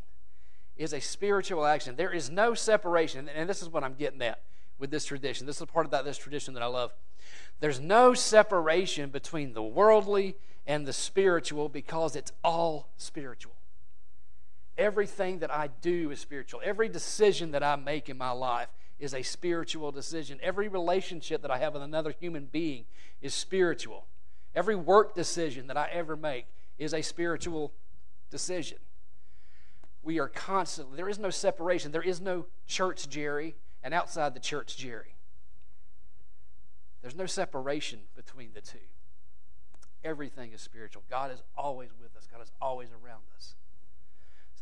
Is 0.77 0.93
a 0.93 1.01
spiritual 1.01 1.65
action. 1.65 1.95
There 1.95 2.13
is 2.13 2.31
no 2.31 2.55
separation, 2.55 3.29
and 3.29 3.49
this 3.49 3.63
is 3.63 3.69
what 3.69 3.85
I'm 3.85 3.95
getting 3.95 4.23
at 4.23 4.41
with 4.79 4.91
this 4.91 5.05
tradition. 5.05 5.47
This 5.47 5.61
is 5.61 5.67
part 5.67 5.87
of 5.87 5.93
that 5.93 6.05
this 6.05 6.19
tradition 6.19 6.55
that 6.55 6.65
I 6.65 6.67
love. 6.67 6.93
There's 7.61 7.81
no 7.81 8.13
separation 8.13 9.11
between 9.11 9.53
the 9.53 9.63
worldly 9.63 10.35
and 10.67 10.87
the 10.87 10.93
spiritual 10.93 11.69
because 11.69 12.17
it's 12.17 12.33
all 12.43 12.89
spiritual. 12.97 13.54
Everything 14.77 15.39
that 15.39 15.53
I 15.53 15.69
do 15.81 16.11
is 16.11 16.19
spiritual. 16.19 16.61
Every 16.65 16.89
decision 16.89 17.53
that 17.53 17.63
I 17.63 17.77
make 17.77 18.09
in 18.09 18.19
my 18.19 18.31
life 18.31 18.69
is 18.99 19.15
a 19.15 19.23
spiritual 19.23 19.93
decision. 19.93 20.39
Every 20.43 20.69
relationship 20.69 21.43
that 21.43 21.51
I 21.51 21.59
have 21.59 21.75
with 21.75 21.83
another 21.83 22.13
human 22.19 22.47
being 22.47 22.85
is 23.21 23.35
spiritual. 23.35 24.07
Every 24.55 24.75
work 24.75 25.15
decision 25.15 25.67
that 25.69 25.77
I 25.77 25.89
ever 25.93 26.17
make 26.17 26.47
is 26.79 26.93
a 26.93 27.03
spiritual 27.03 27.73
decision. 28.31 28.79
We 30.03 30.19
are 30.19 30.29
constantly, 30.29 30.97
there 30.97 31.09
is 31.09 31.19
no 31.19 31.31
separation. 31.31 31.93
There 31.93 32.03
is 32.03 32.21
no 32.21 32.47
church 32.67 33.09
Jerry 33.09 33.55
and 33.83 33.95
outside 33.95 34.35
the 34.35 34.41
church 34.41 34.77
Jerry. 34.77 35.15
There's 37.01 37.17
no 37.17 37.27
separation 37.27 38.01
between 38.17 38.51
the 38.55 38.61
two. 38.61 38.79
Everything 40.03 40.53
is 40.53 40.61
spiritual. 40.61 41.03
God 41.11 41.31
is 41.33 41.43
always 41.57 41.91
with 42.01 42.17
us, 42.17 42.27
God 42.31 42.43
is 42.43 42.51
always 42.61 42.89
around 42.91 43.23
us. 43.37 43.55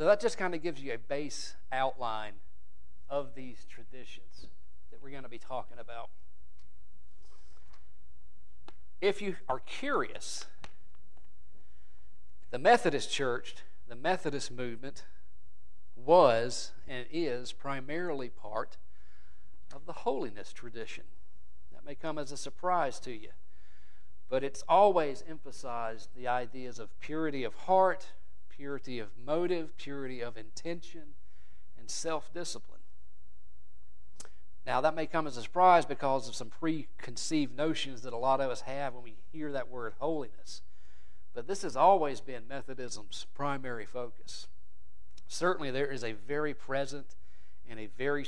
So 0.02 0.06
that 0.06 0.18
just 0.18 0.36
kind 0.36 0.52
of 0.52 0.60
gives 0.64 0.82
you 0.82 0.92
a 0.92 0.98
base 0.98 1.54
outline 1.70 2.32
of 3.08 3.36
these 3.36 3.64
traditions 3.70 4.48
that 4.90 5.00
we're 5.00 5.12
going 5.12 5.22
to 5.22 5.28
be 5.28 5.38
talking 5.38 5.78
about. 5.78 6.10
If 9.00 9.22
you 9.22 9.36
are 9.48 9.60
curious, 9.60 10.46
the 12.50 12.58
Methodist 12.58 13.12
Church, 13.12 13.54
the 13.88 13.94
Methodist 13.94 14.50
movement, 14.50 15.04
was 15.94 16.72
and 16.88 17.06
is 17.12 17.52
primarily 17.52 18.28
part 18.28 18.78
of 19.72 19.86
the 19.86 19.92
holiness 19.92 20.52
tradition. 20.52 21.04
That 21.72 21.86
may 21.86 21.94
come 21.94 22.18
as 22.18 22.32
a 22.32 22.36
surprise 22.36 22.98
to 22.98 23.12
you, 23.12 23.28
but 24.28 24.42
it's 24.42 24.64
always 24.68 25.22
emphasized 25.30 26.08
the 26.16 26.26
ideas 26.26 26.80
of 26.80 26.98
purity 26.98 27.44
of 27.44 27.54
heart, 27.54 28.08
purity 28.62 29.00
of 29.00 29.08
motive, 29.26 29.76
purity 29.76 30.20
of 30.20 30.36
intention, 30.36 31.02
and 31.76 31.90
self 31.90 32.32
discipline. 32.32 32.78
Now, 34.64 34.80
that 34.80 34.94
may 34.94 35.06
come 35.06 35.26
as 35.26 35.36
a 35.36 35.42
surprise 35.42 35.84
because 35.84 36.28
of 36.28 36.36
some 36.36 36.48
preconceived 36.48 37.56
notions 37.56 38.02
that 38.02 38.12
a 38.12 38.16
lot 38.16 38.40
of 38.40 38.52
us 38.52 38.60
have 38.60 38.94
when 38.94 39.02
we 39.02 39.16
hear 39.32 39.50
that 39.50 39.68
word 39.68 39.94
holiness. 39.98 40.62
But 41.34 41.48
this 41.48 41.62
has 41.62 41.74
always 41.74 42.20
been 42.20 42.46
Methodism's 42.46 43.26
primary 43.34 43.84
focus. 43.84 44.46
Certainly, 45.26 45.72
there 45.72 45.90
is 45.90 46.04
a 46.04 46.12
very 46.12 46.54
present 46.54 47.16
and 47.68 47.80
a 47.80 47.88
very 47.98 48.24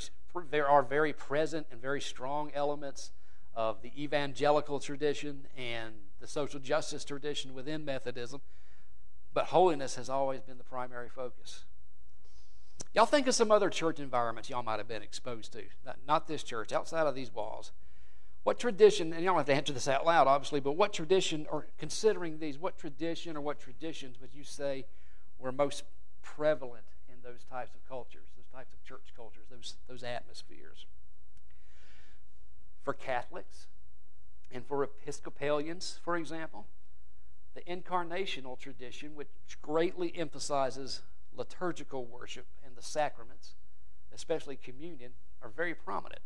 there 0.51 0.67
are 0.67 0.83
very 0.83 1.13
present 1.13 1.67
and 1.71 1.81
very 1.81 2.01
strong 2.01 2.51
elements 2.53 3.11
of 3.53 3.81
the 3.81 4.03
evangelical 4.03 4.81
tradition 4.81 5.47
and 5.55 5.93
the 6.19 6.27
social 6.27 6.59
justice 6.59 7.05
tradition 7.05 7.53
within 7.53 7.85
Methodism 7.85 8.41
but 9.35 9.47
holiness 9.47 9.95
has 9.95 10.09
always 10.09 10.39
been 10.39 10.57
the 10.57 10.63
primary 10.63 11.09
focus. 11.09 11.65
Y'all 12.93 13.05
think 13.05 13.27
of 13.27 13.35
some 13.35 13.51
other 13.51 13.69
church 13.69 13.99
environments 13.99 14.49
y'all 14.49 14.63
might 14.63 14.79
have 14.79 14.87
been 14.87 15.03
exposed 15.03 15.51
to. 15.51 15.63
Not, 15.85 15.97
not 16.07 16.27
this 16.27 16.41
church, 16.41 16.71
outside 16.71 17.05
of 17.05 17.13
these 17.13 17.31
walls. 17.31 17.73
What 18.43 18.57
tradition, 18.57 19.11
and 19.11 19.25
don't 19.25 19.35
have 19.35 19.45
to 19.47 19.53
answer 19.53 19.73
this 19.73 19.89
out 19.89 20.05
loud, 20.05 20.27
obviously, 20.27 20.61
but 20.61 20.73
what 20.73 20.93
tradition, 20.93 21.45
or 21.51 21.67
considering 21.77 22.39
these, 22.39 22.57
what 22.57 22.77
tradition 22.77 23.35
or 23.35 23.41
what 23.41 23.59
traditions 23.59 24.21
would 24.21 24.33
you 24.33 24.45
say 24.45 24.85
were 25.37 25.51
most 25.51 25.83
prevalent 26.21 26.85
in 27.09 27.15
those 27.21 27.43
types 27.43 27.75
of 27.75 27.85
cultures, 27.89 28.29
those 28.37 28.47
types 28.53 28.71
of 28.71 28.81
church 28.85 29.11
cultures, 29.17 29.43
those, 29.51 29.75
those 29.89 30.03
atmospheres? 30.03 30.85
For 32.83 32.93
Catholics 32.93 33.67
and 34.49 34.65
for 34.65 34.81
Episcopalians, 34.83 35.99
for 36.05 36.15
example, 36.15 36.67
the 37.55 37.61
incarnational 37.61 38.59
tradition, 38.59 39.15
which 39.15 39.29
greatly 39.61 40.15
emphasizes 40.15 41.01
liturgical 41.35 42.05
worship 42.05 42.45
and 42.65 42.75
the 42.75 42.81
sacraments, 42.81 43.55
especially 44.13 44.57
communion, 44.57 45.11
are 45.41 45.49
very 45.49 45.73
prominent. 45.73 46.21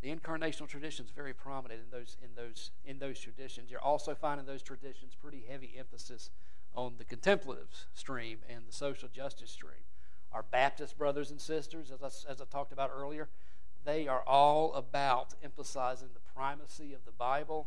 The 0.00 0.14
incarnational 0.14 0.66
tradition 0.66 1.04
is 1.04 1.10
very 1.10 1.34
prominent 1.34 1.80
in 1.80 1.90
those 1.90 2.16
in 2.24 2.30
those 2.34 2.70
in 2.86 2.98
those 2.98 3.20
traditions. 3.20 3.70
You're 3.70 3.82
also 3.82 4.14
finding 4.14 4.46
those 4.46 4.62
traditions 4.62 5.14
pretty 5.14 5.44
heavy 5.46 5.74
emphasis 5.78 6.30
on 6.74 6.94
the 6.96 7.04
contemplative 7.04 7.86
stream 7.92 8.38
and 8.48 8.66
the 8.66 8.72
social 8.72 9.08
justice 9.08 9.50
stream. 9.50 9.84
Our 10.32 10.42
Baptist 10.42 10.96
brothers 10.96 11.30
and 11.30 11.40
sisters, 11.40 11.90
as 11.90 12.02
I, 12.02 12.30
as 12.30 12.40
I 12.40 12.44
talked 12.50 12.72
about 12.72 12.90
earlier, 12.94 13.28
they 13.84 14.08
are 14.08 14.22
all 14.26 14.72
about 14.74 15.34
emphasizing 15.42 16.08
the 16.14 16.32
primacy 16.34 16.94
of 16.94 17.04
the 17.04 17.12
Bible 17.12 17.66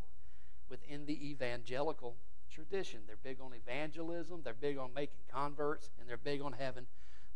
within 0.70 1.06
the 1.06 1.30
evangelical 1.30 2.16
tradition. 2.54 3.02
They're 3.08 3.18
big 3.22 3.42
on 3.42 3.52
evangelism, 3.54 4.42
they're 4.44 4.54
big 4.54 4.78
on 4.78 4.94
making 4.94 5.20
converts, 5.32 5.90
and 6.00 6.08
they're 6.08 6.18
big 6.18 6.42
on 6.42 6.54
having 6.54 6.86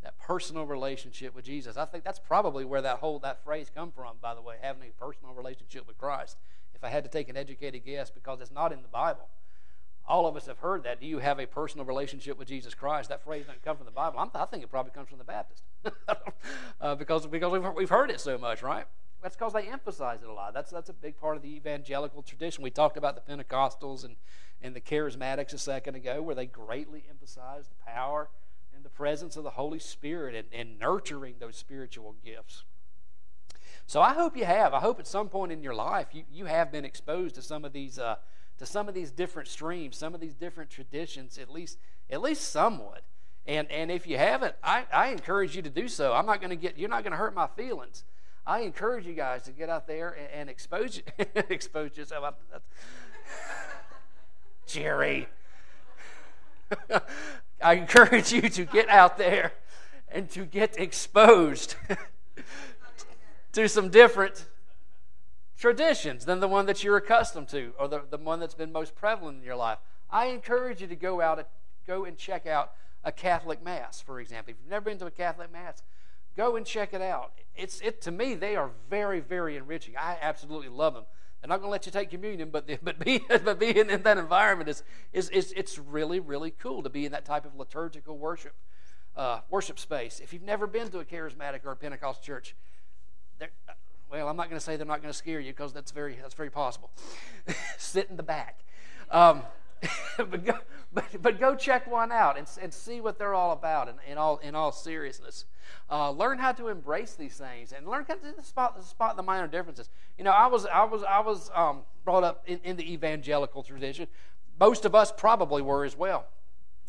that 0.03 0.17
personal 0.19 0.65
relationship 0.65 1.35
with 1.35 1.45
Jesus. 1.45 1.75
I 1.75 1.85
think 1.85 2.03
that's 2.03 2.19
probably 2.19 2.63
where 2.65 2.81
that 2.81 2.99
whole 2.99 3.19
that 3.19 3.43
phrase 3.43 3.71
come 3.73 3.91
from, 3.91 4.17
by 4.21 4.35
the 4.35 4.41
way, 4.41 4.55
having 4.61 4.83
a 4.87 5.03
personal 5.03 5.33
relationship 5.33 5.87
with 5.87 5.97
Christ. 5.97 6.37
If 6.73 6.83
I 6.83 6.89
had 6.89 7.03
to 7.03 7.09
take 7.09 7.27
an 7.29 7.35
educated 7.35 7.83
guess, 7.85 8.11
because 8.11 8.39
it's 8.39 8.51
not 8.51 8.71
in 8.71 8.83
the 8.83 8.87
Bible. 8.87 9.27
All 10.07 10.25
of 10.25 10.37
us 10.37 10.45
have 10.45 10.59
heard 10.59 10.83
that. 10.83 11.01
Do 11.01 11.07
you 11.07 11.19
have 11.19 11.39
a 11.39 11.45
personal 11.45 11.85
relationship 11.85 12.37
with 12.37 12.47
Jesus 12.47 12.73
Christ? 12.73 13.09
That 13.09 13.23
phrase 13.23 13.45
doesn't 13.45 13.65
come 13.65 13.75
from 13.75 13.85
the 13.85 13.91
Bible. 13.91 14.19
I'm, 14.19 14.29
i 14.35 14.45
think 14.45 14.63
it 14.63 14.71
probably 14.71 14.91
comes 14.91 15.09
from 15.09 15.17
the 15.17 15.25
Baptist, 15.25 15.63
uh, 16.81 16.95
because 16.95 17.27
because 17.27 17.51
we've, 17.51 17.73
we've 17.75 17.89
heard 17.89 18.11
it 18.11 18.21
so 18.21 18.37
much, 18.37 18.61
right? 18.61 18.85
That's 19.21 19.35
because 19.35 19.53
they 19.53 19.67
emphasize 19.67 20.21
it 20.21 20.29
a 20.29 20.33
lot. 20.33 20.53
That's 20.53 20.71
that's 20.71 20.89
a 20.89 20.93
big 20.93 21.17
part 21.17 21.37
of 21.37 21.43
the 21.43 21.55
evangelical 21.55 22.21
tradition. 22.21 22.63
We 22.63 22.69
talked 22.69 22.97
about 22.97 23.15
the 23.15 23.33
Pentecostals 23.33 24.03
and 24.03 24.15
and 24.61 24.75
the 24.75 24.81
charismatics 24.81 25.53
a 25.53 25.57
second 25.57 25.95
ago, 25.95 26.21
where 26.21 26.35
they 26.35 26.45
greatly 26.45 27.05
emphasize 27.09 27.67
the 27.67 27.91
power 27.91 28.29
and 28.75 28.83
the 28.83 28.89
presence 28.89 29.35
of 29.35 29.43
the 29.43 29.51
Holy 29.51 29.79
Spirit 29.79 30.35
and, 30.35 30.47
and 30.51 30.79
nurturing 30.79 31.35
those 31.39 31.55
spiritual 31.55 32.15
gifts. 32.23 32.63
So 33.85 34.01
I 34.01 34.13
hope 34.13 34.35
you 34.35 34.45
have. 34.45 34.73
I 34.73 34.79
hope 34.79 34.99
at 34.99 35.07
some 35.07 35.29
point 35.29 35.51
in 35.51 35.63
your 35.63 35.73
life 35.73 36.07
you, 36.11 36.23
you 36.31 36.45
have 36.45 36.71
been 36.71 36.85
exposed 36.85 37.35
to 37.35 37.41
some 37.41 37.65
of 37.65 37.73
these 37.73 37.97
uh, 37.97 38.15
to 38.57 38.65
some 38.65 38.87
of 38.87 38.93
these 38.93 39.11
different 39.11 39.47
streams, 39.47 39.97
some 39.97 40.13
of 40.13 40.19
these 40.19 40.33
different 40.33 40.69
traditions, 40.69 41.37
at 41.37 41.49
least 41.49 41.77
at 42.09 42.21
least 42.21 42.51
somewhat. 42.51 43.03
And 43.45 43.71
and 43.71 43.89
if 43.89 44.05
you 44.05 44.17
haven't, 44.17 44.55
I, 44.63 44.85
I 44.91 45.07
encourage 45.09 45.55
you 45.55 45.61
to 45.61 45.69
do 45.69 45.87
so. 45.87 46.13
I'm 46.13 46.25
not 46.25 46.41
going 46.41 46.49
to 46.49 46.55
get 46.55 46.77
you're 46.77 46.89
not 46.89 47.03
going 47.03 47.11
to 47.11 47.17
hurt 47.17 47.33
my 47.33 47.47
feelings. 47.47 48.03
I 48.47 48.59
encourage 48.59 49.05
you 49.05 49.13
guys 49.13 49.43
to 49.43 49.51
get 49.51 49.69
out 49.69 49.87
there 49.87 50.11
and, 50.11 50.29
and 50.33 50.49
expose 50.49 51.01
expose 51.35 51.97
yourself. 51.97 52.35
Jerry. 54.65 55.27
I 57.61 57.73
encourage 57.73 58.31
you 58.31 58.49
to 58.49 58.65
get 58.65 58.87
out 58.87 59.17
there 59.17 59.53
and 60.09 60.29
to 60.31 60.45
get 60.45 60.79
exposed 60.79 61.75
to 63.51 63.67
some 63.67 63.89
different 63.89 64.45
traditions 65.57 66.25
than 66.25 66.39
the 66.39 66.47
one 66.47 66.65
that 66.67 66.83
you're 66.83 66.97
accustomed 66.97 67.49
to 67.49 67.73
or 67.77 67.87
the, 67.87 68.03
the 68.09 68.17
one 68.17 68.39
that's 68.39 68.53
been 68.53 68.71
most 68.71 68.95
prevalent 68.95 69.39
in 69.39 69.43
your 69.43 69.55
life. 69.55 69.79
I 70.09 70.27
encourage 70.27 70.81
you 70.81 70.87
to 70.87 70.95
go 70.95 71.19
out 71.19 71.45
go 71.85 72.05
and 72.05 72.17
check 72.17 72.45
out 72.45 72.73
a 73.03 73.11
Catholic 73.11 73.63
Mass, 73.63 74.01
for 74.01 74.19
example. 74.19 74.51
If 74.51 74.57
you've 74.61 74.69
never 74.69 74.85
been 74.85 74.99
to 74.99 75.05
a 75.05 75.11
Catholic 75.11 75.51
Mass, 75.51 75.81
go 76.37 76.55
and 76.55 76.65
check 76.65 76.93
it 76.93 77.01
out. 77.01 77.33
It's 77.55 77.81
it 77.81 78.01
to 78.03 78.11
me, 78.11 78.35
they 78.35 78.55
are 78.55 78.69
very, 78.89 79.19
very 79.19 79.57
enriching. 79.57 79.95
I 79.97 80.17
absolutely 80.21 80.69
love 80.69 80.93
them. 80.93 81.03
They're 81.41 81.49
not 81.49 81.57
going 81.57 81.67
to 81.67 81.71
let 81.71 81.85
you 81.85 81.91
take 81.91 82.09
communion, 82.09 82.49
but 82.51 82.69
but 82.83 82.99
being 82.99 83.25
but 83.27 83.59
being 83.59 83.89
in 83.89 84.03
that 84.03 84.17
environment 84.17 84.69
is 84.69 84.83
is, 85.11 85.29
is 85.31 85.53
it's 85.57 85.77
really 85.77 86.19
really 86.19 86.51
cool 86.51 86.83
to 86.83 86.89
be 86.89 87.05
in 87.05 87.11
that 87.11 87.25
type 87.25 87.45
of 87.45 87.55
liturgical 87.55 88.17
worship 88.17 88.53
uh, 89.17 89.39
worship 89.49 89.79
space. 89.79 90.19
If 90.23 90.31
you've 90.31 90.43
never 90.43 90.67
been 90.67 90.89
to 90.89 90.99
a 90.99 91.05
charismatic 91.05 91.65
or 91.65 91.71
a 91.71 91.75
Pentecostal 91.75 92.23
church, 92.23 92.55
well, 94.09 94.29
I'm 94.29 94.37
not 94.37 94.49
going 94.49 94.59
to 94.59 94.63
say 94.63 94.77
they're 94.77 94.85
not 94.85 95.01
going 95.01 95.11
to 95.11 95.17
scare 95.17 95.39
you 95.39 95.51
because 95.51 95.73
that's 95.73 95.91
very 95.91 96.17
that's 96.21 96.35
very 96.35 96.51
possible. 96.51 96.91
Sit 97.77 98.09
in 98.09 98.15
the 98.15 98.23
back. 98.23 98.59
Um, 99.11 99.41
but, 100.17 100.45
go, 100.45 100.57
but, 100.93 101.05
but, 101.21 101.39
go 101.39 101.55
check 101.55 101.89
one 101.89 102.11
out 102.11 102.37
and, 102.37 102.47
and 102.61 102.73
see 102.73 103.01
what 103.01 103.17
they're 103.19 103.33
all 103.33 103.51
about 103.51 103.87
in, 103.87 103.95
in, 104.09 104.17
all, 104.17 104.37
in 104.37 104.55
all 104.55 104.71
seriousness. 104.71 105.45
Uh, 105.89 106.11
learn 106.11 106.39
how 106.39 106.51
to 106.51 106.67
embrace 106.67 107.13
these 107.15 107.37
things 107.37 107.71
and 107.71 107.87
learn 107.87 108.05
how 108.07 108.15
to 108.15 108.43
spot, 108.43 108.83
spot 108.83 109.15
the 109.15 109.23
minor 109.23 109.47
differences. 109.47 109.89
You 110.17 110.23
know, 110.23 110.31
I 110.31 110.47
was, 110.47 110.65
I 110.65 110.83
was, 110.83 111.03
I 111.03 111.19
was 111.19 111.51
um, 111.53 111.81
brought 112.03 112.23
up 112.23 112.43
in, 112.47 112.59
in, 112.63 112.77
the 112.77 112.93
evangelical 112.93 113.63
tradition. 113.63 114.07
Most 114.59 114.85
of 114.85 114.95
us 114.95 115.11
probably 115.15 115.61
were 115.61 115.85
as 115.85 115.95
well. 115.95 116.25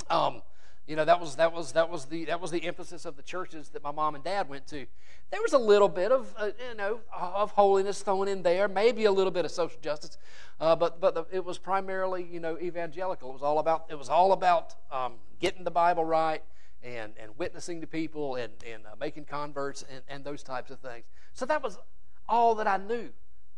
Um, 0.08 0.42
you 0.88 0.96
know, 0.96 1.04
that 1.04 1.20
was, 1.20 1.36
that, 1.36 1.52
was, 1.52 1.72
that, 1.72 1.90
was 1.90 2.06
the, 2.06 2.24
that 2.24 2.40
was 2.40 2.50
the 2.50 2.64
emphasis 2.64 3.04
of 3.04 3.16
the 3.16 3.22
churches 3.22 3.68
that 3.68 3.82
my 3.82 3.92
mom 3.92 4.14
and 4.14 4.24
dad 4.24 4.48
went 4.48 4.66
to. 4.68 4.86
There 5.30 5.42
was 5.42 5.52
a 5.52 5.58
little 5.58 5.88
bit 5.88 6.10
of, 6.10 6.34
uh, 6.38 6.50
you 6.70 6.74
know, 6.76 7.00
of 7.14 7.50
holiness 7.50 8.00
thrown 8.00 8.26
in 8.26 8.42
there, 8.42 8.68
maybe 8.68 9.04
a 9.04 9.12
little 9.12 9.30
bit 9.30 9.44
of 9.44 9.50
social 9.50 9.78
justice, 9.82 10.16
uh, 10.60 10.74
but, 10.74 10.98
but 10.98 11.14
the, 11.14 11.26
it 11.30 11.44
was 11.44 11.58
primarily, 11.58 12.26
you 12.28 12.40
know, 12.40 12.58
evangelical. 12.58 13.28
It 13.28 13.34
was 13.34 13.42
all 13.42 13.58
about, 13.58 13.84
it 13.90 13.98
was 13.98 14.08
all 14.08 14.32
about 14.32 14.76
um, 14.90 15.16
getting 15.38 15.62
the 15.62 15.70
Bible 15.70 16.06
right 16.06 16.42
and, 16.82 17.12
and 17.20 17.32
witnessing 17.36 17.82
to 17.82 17.86
people 17.86 18.36
and, 18.36 18.52
and 18.66 18.86
uh, 18.86 18.96
making 18.98 19.26
converts 19.26 19.84
and, 19.92 20.00
and 20.08 20.24
those 20.24 20.42
types 20.42 20.70
of 20.70 20.78
things. 20.78 21.04
So 21.34 21.44
that 21.44 21.62
was 21.62 21.78
all 22.26 22.54
that 22.54 22.66
I 22.66 22.78
knew. 22.78 23.10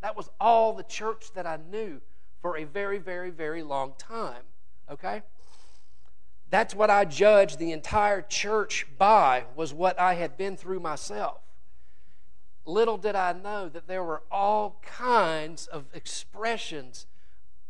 That 0.02 0.16
was 0.16 0.30
all 0.40 0.72
the 0.72 0.82
church 0.82 1.32
that 1.34 1.46
I 1.46 1.58
knew 1.70 2.00
for 2.42 2.56
a 2.56 2.64
very, 2.64 2.98
very, 2.98 3.30
very 3.30 3.62
long 3.62 3.92
time. 3.98 4.42
Okay? 4.90 5.22
That's 6.50 6.74
what 6.74 6.90
I 6.90 7.04
judged 7.04 7.58
the 7.58 7.70
entire 7.70 8.22
church 8.22 8.86
by, 8.98 9.44
was 9.54 9.72
what 9.72 9.98
I 9.98 10.14
had 10.14 10.36
been 10.36 10.56
through 10.56 10.80
myself. 10.80 11.40
Little 12.66 12.98
did 12.98 13.14
I 13.14 13.32
know 13.32 13.68
that 13.68 13.86
there 13.86 14.02
were 14.02 14.22
all 14.30 14.80
kinds 14.82 15.68
of 15.68 15.86
expressions 15.94 17.06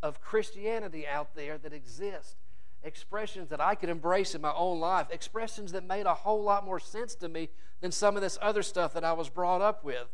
of 0.03 0.23
Christianity 0.23 1.07
out 1.07 1.35
there 1.35 1.59
that 1.59 1.75
exist. 1.75 2.37
Expressions 2.83 3.51
that 3.51 3.61
I 3.61 3.75
could 3.75 3.91
embrace 3.91 4.35
in 4.35 4.41
my 4.41 4.53
own 4.55 4.81
life. 4.81 5.09
Expressions 5.11 5.73
that 5.73 5.85
made 5.85 6.07
a 6.07 6.15
whole 6.15 6.43
lot 6.43 6.65
more 6.65 6.81
sense 6.81 7.15
to 7.17 7.29
me 7.29 7.51
than 7.83 7.93
some 7.93 8.17
of 8.17 8.23
this 8.23 8.39
other 8.41 8.63
stuff 8.63 8.95
that 8.95 9.05
I 9.05 9.13
was 9.13 9.29
brought 9.29 9.61
up 9.61 9.85
with. 9.85 10.09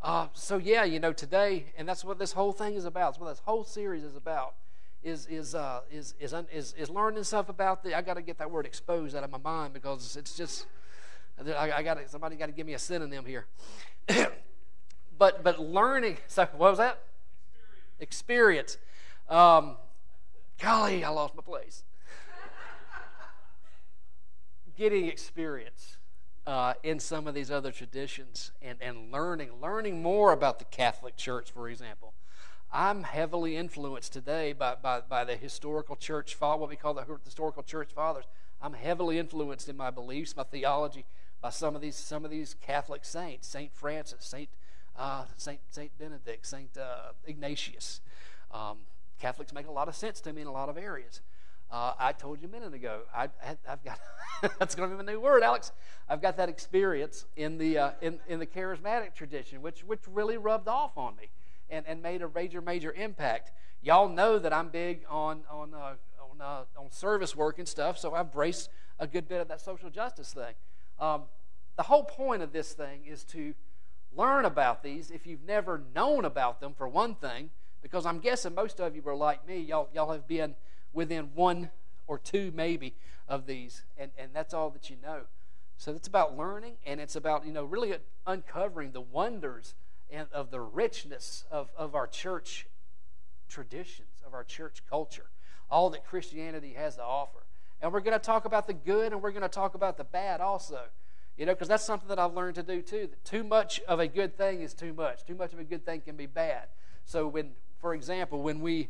Uh, 0.00 0.28
so, 0.32 0.56
yeah, 0.56 0.84
you 0.84 0.98
know, 0.98 1.12
today, 1.12 1.66
and 1.76 1.86
that's 1.86 2.04
what 2.04 2.18
this 2.18 2.32
whole 2.32 2.52
thing 2.52 2.74
is 2.74 2.86
about. 2.86 3.12
That's 3.12 3.20
what 3.20 3.28
this 3.28 3.42
whole 3.44 3.64
series 3.64 4.02
is 4.02 4.16
about 4.16 4.54
is 5.02 5.26
is 5.26 5.54
uh, 5.54 5.80
is 5.90 6.14
is, 6.18 6.34
is 6.52 6.74
is 6.76 6.90
learning 6.90 7.24
stuff 7.24 7.48
about 7.48 7.82
the. 7.82 7.96
I 7.96 8.02
got 8.02 8.14
to 8.14 8.22
get 8.22 8.38
that 8.38 8.50
word 8.50 8.66
exposed 8.66 9.14
out 9.14 9.24
of 9.24 9.30
my 9.30 9.38
mind 9.38 9.72
because 9.72 10.16
it's 10.16 10.36
just. 10.36 10.66
I, 11.56 11.70
I 11.70 11.82
got 11.82 11.98
somebody 12.08 12.34
got 12.34 12.46
to 12.46 12.52
give 12.52 12.66
me 12.66 12.74
a 12.74 12.78
synonym 12.78 13.24
here. 13.24 13.46
but 15.18 15.44
but 15.44 15.60
learning. 15.60 16.18
So 16.26 16.48
what 16.56 16.70
was 16.70 16.78
that? 16.78 17.00
Experience. 18.00 18.74
Experience. 18.74 18.78
Um, 19.28 19.76
golly, 20.60 21.04
I 21.04 21.10
lost 21.10 21.34
my 21.34 21.42
place. 21.42 21.84
Getting 24.76 25.06
experience. 25.06 25.96
Uh, 26.46 26.72
in 26.82 26.98
some 26.98 27.26
of 27.26 27.34
these 27.34 27.50
other 27.50 27.70
traditions 27.70 28.52
and, 28.62 28.78
and 28.80 29.12
learning, 29.12 29.50
learning 29.60 30.00
more 30.00 30.32
about 30.32 30.58
the 30.58 30.64
Catholic 30.64 31.14
Church, 31.14 31.50
for 31.50 31.68
example, 31.68 32.14
I'm 32.70 33.02
heavily 33.02 33.56
influenced 33.56 34.12
today 34.12 34.52
by, 34.52 34.74
by, 34.74 35.00
by 35.00 35.24
the 35.24 35.36
historical 35.36 35.96
church, 35.96 36.36
what 36.38 36.68
we 36.68 36.76
call 36.76 36.92
the 36.92 37.04
historical 37.24 37.62
church 37.62 37.90
fathers. 37.94 38.24
I'm 38.60 38.74
heavily 38.74 39.18
influenced 39.18 39.68
in 39.68 39.76
my 39.76 39.90
beliefs, 39.90 40.36
my 40.36 40.42
theology, 40.42 41.06
by 41.40 41.50
some 41.50 41.74
of 41.74 41.80
these 41.80 41.96
some 41.96 42.24
of 42.24 42.30
these 42.30 42.56
Catholic 42.60 43.04
saints, 43.04 43.46
Saint 43.46 43.72
Francis, 43.72 44.24
Saint 44.24 44.48
uh, 44.96 45.24
Saint 45.36 45.60
Saint 45.70 45.96
Benedict, 45.98 46.44
Saint 46.44 46.76
uh, 46.76 47.12
Ignatius. 47.24 48.00
Um, 48.52 48.78
Catholics 49.20 49.52
make 49.52 49.66
a 49.66 49.70
lot 49.70 49.88
of 49.88 49.94
sense 49.94 50.20
to 50.22 50.32
me 50.32 50.42
in 50.42 50.48
a 50.48 50.52
lot 50.52 50.68
of 50.68 50.76
areas. 50.76 51.20
Uh, 51.70 51.92
I 51.98 52.12
told 52.12 52.42
you 52.42 52.48
a 52.48 52.50
minute 52.50 52.74
ago. 52.74 53.02
I, 53.14 53.28
have 53.64 53.84
got 53.84 54.00
that's 54.58 54.74
going 54.74 54.90
to 54.90 54.96
be 54.96 55.00
a 55.00 55.12
new 55.12 55.20
word, 55.20 55.42
Alex. 55.42 55.72
I've 56.08 56.20
got 56.20 56.36
that 56.38 56.48
experience 56.48 57.24
in 57.36 57.58
the 57.58 57.78
uh, 57.78 57.90
in 58.02 58.18
in 58.28 58.40
the 58.40 58.46
charismatic 58.46 59.14
tradition, 59.14 59.62
which 59.62 59.84
which 59.84 60.00
really 60.08 60.36
rubbed 60.36 60.68
off 60.68 60.98
on 60.98 61.14
me 61.16 61.30
and, 61.70 61.86
and 61.86 62.02
made 62.02 62.22
a 62.22 62.28
major, 62.28 62.60
major 62.60 62.92
impact. 62.92 63.52
Y'all 63.82 64.08
know 64.08 64.38
that 64.38 64.52
I'm 64.52 64.68
big 64.68 65.04
on, 65.08 65.42
on, 65.50 65.74
uh, 65.74 65.94
on, 66.30 66.40
uh, 66.40 66.64
on 66.76 66.90
service 66.90 67.36
work 67.36 67.58
and 67.58 67.68
stuff, 67.68 67.98
so 67.98 68.14
I've 68.14 68.32
braced 68.32 68.70
a 68.98 69.06
good 69.06 69.28
bit 69.28 69.40
of 69.40 69.48
that 69.48 69.60
social 69.60 69.90
justice 69.90 70.32
thing. 70.32 70.54
Um, 70.98 71.22
the 71.76 71.84
whole 71.84 72.02
point 72.04 72.42
of 72.42 72.52
this 72.52 72.72
thing 72.72 73.06
is 73.06 73.22
to 73.24 73.54
learn 74.16 74.44
about 74.44 74.82
these 74.82 75.10
if 75.10 75.26
you've 75.26 75.44
never 75.44 75.82
known 75.94 76.24
about 76.24 76.60
them, 76.60 76.74
for 76.76 76.88
one 76.88 77.14
thing, 77.14 77.50
because 77.82 78.04
I'm 78.04 78.18
guessing 78.18 78.54
most 78.54 78.80
of 78.80 78.96
you 78.96 79.02
are 79.06 79.14
like 79.14 79.46
me. 79.46 79.58
Y'all, 79.58 79.88
y'all 79.94 80.12
have 80.12 80.26
been 80.26 80.56
within 80.92 81.30
one 81.34 81.70
or 82.08 82.18
two, 82.18 82.50
maybe, 82.54 82.94
of 83.28 83.46
these, 83.46 83.84
and, 83.96 84.10
and 84.18 84.30
that's 84.34 84.52
all 84.52 84.70
that 84.70 84.90
you 84.90 84.96
know. 85.00 85.22
So 85.76 85.92
it's 85.92 86.08
about 86.08 86.36
learning, 86.36 86.74
and 86.84 87.00
it's 87.00 87.14
about, 87.14 87.46
you 87.46 87.52
know, 87.52 87.64
really 87.64 87.94
uncovering 88.26 88.90
the 88.90 89.00
wonders 89.00 89.74
and 90.10 90.28
of 90.32 90.50
the 90.50 90.60
richness 90.60 91.44
of, 91.50 91.70
of 91.76 91.94
our 91.94 92.06
church 92.06 92.66
traditions, 93.48 94.22
of 94.26 94.34
our 94.34 94.44
church 94.44 94.82
culture, 94.88 95.26
all 95.70 95.90
that 95.90 96.04
Christianity 96.04 96.74
has 96.74 96.96
to 96.96 97.02
offer. 97.02 97.44
And 97.80 97.92
we're 97.92 98.00
going 98.00 98.18
to 98.18 98.24
talk 98.24 98.44
about 98.44 98.66
the 98.66 98.74
good 98.74 99.12
and 99.12 99.22
we're 99.22 99.30
going 99.30 99.42
to 99.42 99.48
talk 99.48 99.74
about 99.74 99.96
the 99.96 100.04
bad 100.04 100.40
also. 100.40 100.80
You 101.36 101.46
know, 101.46 101.54
because 101.54 101.68
that's 101.68 101.84
something 101.84 102.08
that 102.08 102.18
I've 102.18 102.34
learned 102.34 102.56
to 102.56 102.64
do 102.64 102.82
too. 102.82 103.06
That 103.06 103.24
too 103.24 103.44
much 103.44 103.80
of 103.86 104.00
a 104.00 104.08
good 104.08 104.36
thing 104.36 104.60
is 104.60 104.74
too 104.74 104.92
much. 104.92 105.24
Too 105.24 105.36
much 105.36 105.52
of 105.52 105.60
a 105.60 105.64
good 105.64 105.84
thing 105.84 106.00
can 106.00 106.16
be 106.16 106.26
bad. 106.26 106.64
So, 107.04 107.28
when, 107.28 107.52
for 107.78 107.94
example, 107.94 108.42
when 108.42 108.60
we 108.60 108.88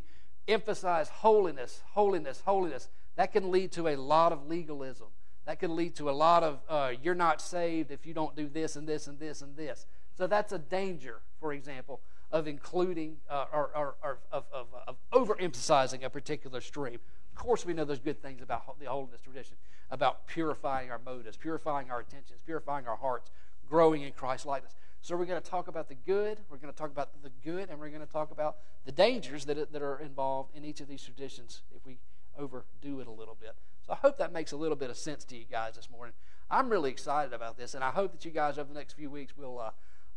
emphasize 0.49 1.11
holiness, 1.11 1.83
holiness, 1.91 2.43
holiness, 2.47 2.89
that 3.17 3.33
can 3.33 3.51
lead 3.51 3.73
to 3.73 3.89
a 3.89 3.97
lot 3.97 4.33
of 4.33 4.49
legalism. 4.49 5.09
That 5.45 5.61
can 5.61 5.77
lead 5.77 5.95
to 5.97 6.09
a 6.09 6.13
lot 6.13 6.43
of 6.43 6.61
uh, 6.69 6.93
you're 7.03 7.15
not 7.15 7.43
saved 7.43 7.91
if 7.91 8.07
you 8.07 8.15
don't 8.15 8.35
do 8.35 8.49
this 8.49 8.77
and 8.77 8.89
this 8.89 9.07
and 9.07 9.19
this 9.19 9.43
and 9.43 9.57
this. 9.57 9.87
So 10.19 10.27
that's 10.27 10.53
a 10.53 10.59
danger, 10.59 11.21
for 11.39 11.53
example, 11.53 12.01
of 12.33 12.49
including 12.49 13.19
uh, 13.31 13.45
or, 13.53 13.71
or, 13.75 13.95
or 14.03 14.19
of, 14.33 14.45
of, 14.53 14.67
of 14.89 14.97
overemphasizing 15.13 16.03
a 16.03 16.11
particular 16.11 16.61
stream. 16.61 16.99
Of 17.31 17.37
course, 17.37 17.65
we 17.65 17.73
know 17.73 17.85
there's 17.85 18.01
good 18.01 18.21
things 18.21 18.43
about 18.43 18.81
the 18.81 18.87
holiness 18.87 19.21
tradition, 19.21 19.57
about 19.93 20.27
purifying 20.27 20.91
our 20.91 20.99
motives, 20.99 21.37
purifying 21.37 21.93
our 21.93 22.01
intentions, 22.01 22.41
purifying 22.45 22.89
our 22.89 22.97
hearts, 22.97 23.31
growing 23.71 24.03
in 24.03 24.11
Christ 24.11 24.45
likeness. 24.45 24.75
So 25.03 25.17
we're 25.17 25.25
going 25.25 25.41
to 25.41 25.51
talk 25.51 25.69
about 25.69 25.89
the 25.89 25.95
good, 25.95 26.41
we're 26.51 26.57
going 26.57 26.73
to 26.73 26.77
talk 26.77 26.91
about 26.91 27.11
the 27.23 27.31
good, 27.45 27.71
and 27.71 27.79
we're 27.79 27.89
going 27.89 28.05
to 28.05 28.13
talk 28.13 28.33
about 28.33 28.57
the 28.87 28.93
dangers 28.93 29.45
that, 29.45 29.73
that 29.73 29.83
are 29.83 30.01
involved 30.01 30.51
in 30.57 30.65
each 30.65 30.81
of 30.81 30.89
these 30.89 31.05
traditions 31.05 31.63
if 31.71 31.87
we 31.87 31.99
overdo 32.37 32.99
it 32.99 33.07
a 33.07 33.13
little 33.13 33.37
bit. 33.41 33.55
So 33.87 33.93
I 33.93 33.97
hope 33.97 34.19
that 34.19 34.33
makes 34.33 34.51
a 34.51 34.57
little 34.57 34.77
bit 34.77 34.91
of 34.91 34.97
sense 34.97 35.25
to 35.27 35.37
you 35.37 35.45
guys 35.49 35.77
this 35.77 35.89
morning. 35.89 36.15
I'm 36.51 36.69
really 36.69 36.91
excited 36.91 37.33
about 37.33 37.57
this, 37.57 37.75
and 37.75 37.85
I 37.85 37.91
hope 37.91 38.11
that 38.11 38.25
you 38.25 38.33
guys 38.33 38.59
over 38.59 38.73
the 38.73 38.79
next 38.79 38.95
few 38.95 39.11
weeks 39.11 39.37
will 39.37 39.61
uh, 39.61 39.71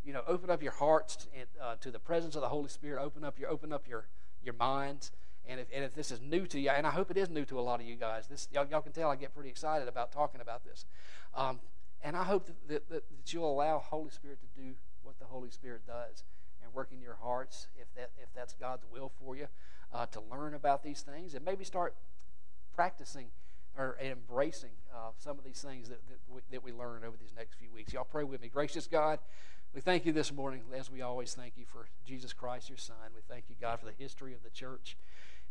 you 0.03 0.13
know, 0.13 0.21
open 0.27 0.49
up 0.49 0.61
your 0.61 0.71
hearts 0.71 1.27
uh, 1.61 1.75
to 1.81 1.91
the 1.91 1.99
presence 1.99 2.35
of 2.35 2.41
the 2.41 2.49
Holy 2.49 2.69
Spirit. 2.69 3.01
Open 3.01 3.23
up 3.23 3.39
your 3.39 3.49
open 3.49 3.71
up 3.71 3.87
your 3.87 4.07
your 4.43 4.55
minds. 4.55 5.11
And 5.47 5.59
if, 5.59 5.67
and 5.73 5.83
if 5.83 5.95
this 5.95 6.11
is 6.11 6.21
new 6.21 6.45
to 6.47 6.59
you, 6.59 6.69
and 6.69 6.85
I 6.85 6.91
hope 6.91 7.09
it 7.09 7.17
is 7.17 7.29
new 7.29 7.45
to 7.45 7.59
a 7.59 7.61
lot 7.61 7.79
of 7.79 7.85
you 7.87 7.95
guys, 7.95 8.27
this 8.27 8.47
y'all, 8.51 8.67
y'all 8.69 8.81
can 8.81 8.91
tell 8.91 9.09
I 9.09 9.15
get 9.15 9.33
pretty 9.33 9.49
excited 9.49 9.87
about 9.87 10.11
talking 10.11 10.39
about 10.39 10.63
this. 10.63 10.85
Um, 11.35 11.59
and 12.03 12.15
I 12.15 12.23
hope 12.23 12.45
that, 12.45 12.67
that, 12.67 12.89
that, 12.89 13.03
that 13.09 13.33
you'll 13.33 13.51
allow 13.51 13.79
Holy 13.79 14.11
Spirit 14.11 14.39
to 14.41 14.61
do 14.61 14.73
what 15.03 15.19
the 15.19 15.25
Holy 15.25 15.49
Spirit 15.49 15.81
does 15.87 16.23
and 16.63 16.73
work 16.73 16.89
in 16.91 17.01
your 17.01 17.17
hearts 17.21 17.67
if 17.79 17.93
that 17.95 18.11
if 18.21 18.29
that's 18.35 18.53
God's 18.53 18.85
will 18.91 19.11
for 19.19 19.35
you 19.35 19.47
uh, 19.93 20.05
to 20.07 20.21
learn 20.31 20.53
about 20.53 20.83
these 20.83 21.01
things 21.01 21.33
and 21.33 21.43
maybe 21.43 21.63
start 21.63 21.95
practicing 22.75 23.27
or 23.77 23.97
embracing 24.01 24.71
uh, 24.93 25.09
some 25.17 25.37
of 25.37 25.45
these 25.45 25.61
things 25.61 25.89
that, 25.89 25.99
that 26.09 26.17
we, 26.29 26.41
that 26.51 26.63
we 26.63 26.71
learn 26.71 27.03
over 27.05 27.15
these 27.19 27.33
next 27.35 27.55
few 27.55 27.71
weeks. 27.71 27.93
Y'all 27.93 28.03
pray 28.03 28.23
with 28.23 28.41
me. 28.41 28.49
Gracious 28.49 28.87
God, 28.87 29.19
we 29.73 29.79
thank 29.79 30.05
you 30.05 30.12
this 30.12 30.34
morning, 30.34 30.63
as 30.75 30.91
we 30.91 31.01
always 31.01 31.34
thank 31.34 31.53
you 31.55 31.63
for 31.65 31.88
Jesus 32.05 32.34
Christ, 32.34 32.67
your 32.67 32.77
Son. 32.77 32.97
We 33.15 33.21
thank 33.29 33.45
you, 33.47 33.55
God, 33.60 33.79
for 33.79 33.86
the 33.86 33.93
history 33.97 34.34
of 34.34 34.43
the 34.43 34.49
church 34.49 34.97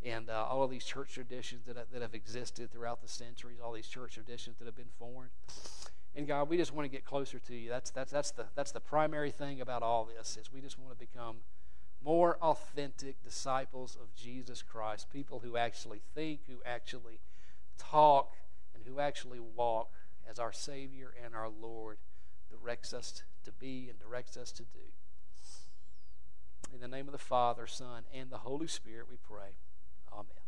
and 0.04 0.28
uh, 0.28 0.46
all 0.48 0.62
of 0.62 0.70
these 0.70 0.84
church 0.84 1.14
traditions 1.14 1.64
that, 1.66 1.90
that 1.90 2.02
have 2.02 2.14
existed 2.14 2.70
throughout 2.70 3.00
the 3.00 3.08
centuries, 3.08 3.58
all 3.64 3.72
these 3.72 3.88
church 3.88 4.14
traditions 4.14 4.58
that 4.58 4.66
have 4.66 4.76
been 4.76 4.92
formed. 4.98 5.30
And 6.14 6.26
God, 6.26 6.50
we 6.50 6.58
just 6.58 6.74
want 6.74 6.84
to 6.84 6.90
get 6.90 7.04
closer 7.04 7.38
to 7.38 7.54
you. 7.54 7.70
That's, 7.70 7.90
that's, 7.90 8.12
that's, 8.12 8.30
the, 8.32 8.46
that's 8.54 8.72
the 8.72 8.80
primary 8.80 9.30
thing 9.30 9.60
about 9.62 9.82
all 9.82 10.04
this 10.04 10.36
is 10.36 10.52
we 10.52 10.60
just 10.60 10.78
want 10.78 10.92
to 10.92 10.98
become 10.98 11.36
more 12.04 12.36
authentic 12.42 13.22
disciples 13.24 13.96
of 14.00 14.14
Jesus 14.14 14.62
Christ, 14.62 15.06
people 15.10 15.40
who 15.42 15.56
actually 15.56 16.02
think, 16.14 16.40
who 16.46 16.56
actually 16.66 17.20
talk, 17.78 18.34
and 18.74 18.84
who 18.84 19.00
actually 19.00 19.40
walk 19.40 19.92
as 20.28 20.38
our 20.38 20.52
Savior 20.52 21.14
and 21.24 21.34
our 21.34 21.48
Lord 21.48 21.96
directs 22.50 22.92
us 22.92 23.22
to 23.44 23.52
be 23.52 23.88
and 23.88 23.98
directs 23.98 24.36
us 24.36 24.52
to 24.52 24.62
do. 24.62 24.92
In 26.72 26.80
the 26.80 26.88
name 26.88 27.08
of 27.08 27.12
the 27.12 27.18
Father, 27.18 27.66
Son, 27.66 28.04
and 28.14 28.30
the 28.30 28.38
Holy 28.38 28.68
Spirit, 28.68 29.06
we 29.10 29.16
pray. 29.16 29.56
Amen. 30.12 30.39